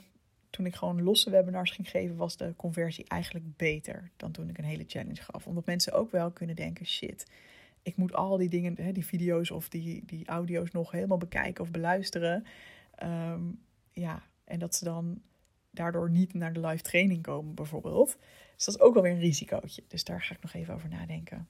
[0.50, 4.58] toen ik gewoon losse webinars ging geven, was de conversie eigenlijk beter dan toen ik
[4.58, 5.48] een hele challenge gaf.
[5.48, 7.26] Omdat mensen ook wel kunnen denken: shit,
[7.82, 11.72] ik moet al die dingen, die video's of die, die audio's nog helemaal bekijken of
[11.72, 12.46] beluisteren.
[13.04, 13.62] Um,
[13.92, 15.22] ja, en dat ze dan
[15.72, 18.18] daardoor niet naar de live training komen, bijvoorbeeld.
[18.56, 19.84] Dus dat is ook wel weer een risicootje.
[19.88, 21.48] Dus daar ga ik nog even over nadenken.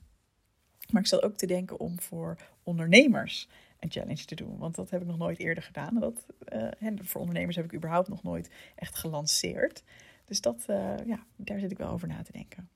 [0.90, 4.58] Maar ik zat ook te denken om voor ondernemers een challenge te doen.
[4.58, 6.00] Want dat heb ik nog nooit eerder gedaan.
[6.00, 9.84] Dat, uh, voor ondernemers heb ik überhaupt nog nooit echt gelanceerd.
[10.26, 12.70] Dus dat, uh, ja, daar zit ik wel over na te denken.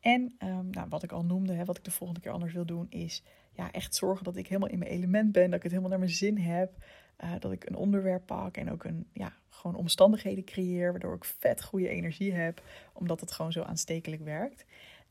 [0.00, 2.66] En um, nou, wat ik al noemde, hè, wat ik de volgende keer anders wil
[2.66, 3.22] doen, is
[3.52, 5.44] ja, echt zorgen dat ik helemaal in mijn element ben.
[5.44, 6.84] Dat ik het helemaal naar mijn zin heb.
[7.24, 10.90] Uh, dat ik een onderwerp pak en ook een, ja, gewoon omstandigheden creëer.
[10.90, 12.62] Waardoor ik vet goede energie heb.
[12.92, 14.64] Omdat het gewoon zo aanstekelijk werkt.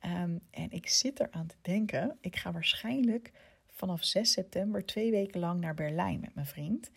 [0.05, 2.17] Um, en ik zit eraan te denken.
[2.21, 3.31] Ik ga waarschijnlijk
[3.67, 6.91] vanaf 6 september twee weken lang naar Berlijn met mijn vriend.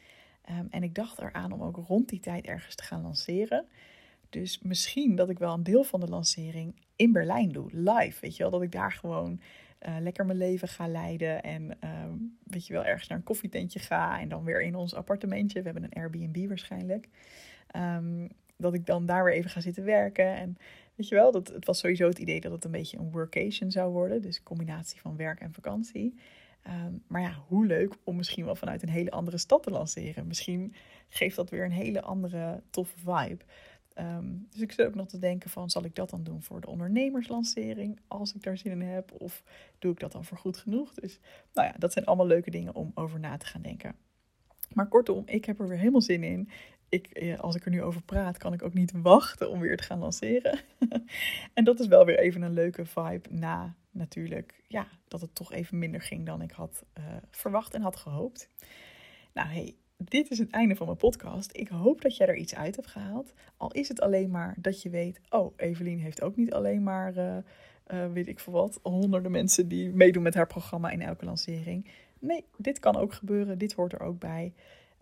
[0.51, 3.67] Um, en ik dacht eraan om ook rond die tijd ergens te gaan lanceren.
[4.33, 8.21] Dus misschien dat ik wel een deel van de lancering in Berlijn doe, live.
[8.21, 9.41] Weet je wel, dat ik daar gewoon
[9.81, 11.43] uh, lekker mijn leven ga leiden.
[11.43, 12.13] En ehm,
[12.45, 14.21] weet je wel, ergens naar een koffietentje ga.
[14.21, 15.59] En dan weer in ons appartementje.
[15.59, 17.09] We hebben een Airbnb waarschijnlijk.
[17.67, 20.37] Ehm, dat ik dan daar weer even ga zitten werken.
[20.37, 20.57] En
[20.95, 23.71] weet je wel, dat, het was sowieso het idee dat het een beetje een workation
[23.71, 24.23] zou worden.
[24.23, 26.15] Dus een combinatie van werk en vakantie.
[26.63, 30.27] Ehm, maar ja, hoe leuk om misschien wel vanuit een hele andere stad te lanceren.
[30.27, 30.75] Misschien
[31.09, 33.45] geeft dat weer een hele andere toffe vibe.
[33.95, 36.61] Ehm, dus ik zit ook nog te denken van, zal ik dat dan doen voor
[36.61, 39.43] de ondernemerslancering, als ik daar zin in heb, of
[39.79, 40.95] doe ik dat dan voor goed genoeg?
[40.95, 41.21] Dus
[41.53, 43.95] nou ja, dat zijn allemaal leuke dingen om over na te gaan denken.
[44.73, 46.49] Maar kortom, ik heb er weer helemaal zin in.
[46.89, 49.77] Ik, eh, als ik er nu over praat, kan ik ook niet wachten om weer
[49.77, 50.61] te gaan lanceren.
[51.55, 55.53] en dat is wel weer even een leuke vibe na natuurlijk, ja, dat het toch
[55.53, 58.49] even minder ging dan ik had uh, verwacht en had gehoopt.
[59.33, 61.51] Nou, hey, dit is het einde van mijn podcast.
[61.57, 63.33] Ik hoop dat jij er iets uit hebt gehaald.
[63.57, 67.17] Al is het alleen maar dat je weet, oh, Evelien heeft ook niet alleen maar,
[67.17, 67.37] uh,
[67.93, 71.91] uh, weet ik veel wat, honderden mensen die meedoen met haar programma in elke lancering.
[72.19, 73.59] Nee, dit kan ook gebeuren.
[73.59, 74.53] Dit hoort er ook bij.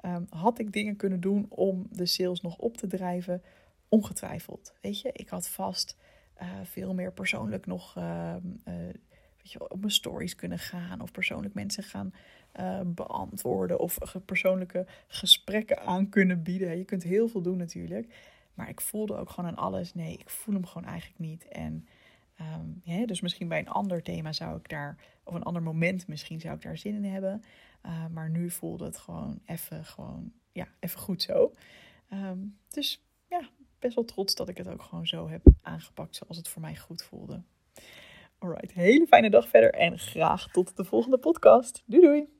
[0.05, 3.43] Um, had ik dingen kunnen doen om de sales nog op te drijven?
[3.89, 4.73] Ongetwijfeld.
[4.81, 5.97] Weet je, ik had vast
[6.43, 8.35] uh, veel meer persoonlijk nog uh,
[9.43, 11.01] weet je, op mijn stories kunnen gaan.
[11.01, 12.13] Of persoonlijk mensen gaan
[12.61, 13.79] uh, beantwoorden.
[13.79, 16.79] Of persoonlijke gesprekken aan kunnen bieden.
[16.79, 18.15] Je kunt heel veel doen natuurlijk.
[18.55, 19.95] Maar ik voelde ook gewoon aan alles.
[19.95, 21.49] Nee, ik voel hem gewoon eigenlijk niet.
[21.49, 21.87] En
[22.83, 26.41] ja, dus misschien bij een ander thema zou ik daar, of een ander moment misschien
[26.41, 27.43] zou ik daar zin in hebben.
[27.87, 31.53] Uh, maar nu voelde het gewoon even, gewoon, ja, even goed zo.
[32.13, 33.49] Um, dus ja,
[33.79, 36.77] best wel trots dat ik het ook gewoon zo heb aangepakt zoals het voor mij
[36.77, 37.43] goed voelde.
[38.39, 41.83] Alright, hele fijne dag verder en graag tot de volgende podcast.
[41.87, 42.40] Doei doei!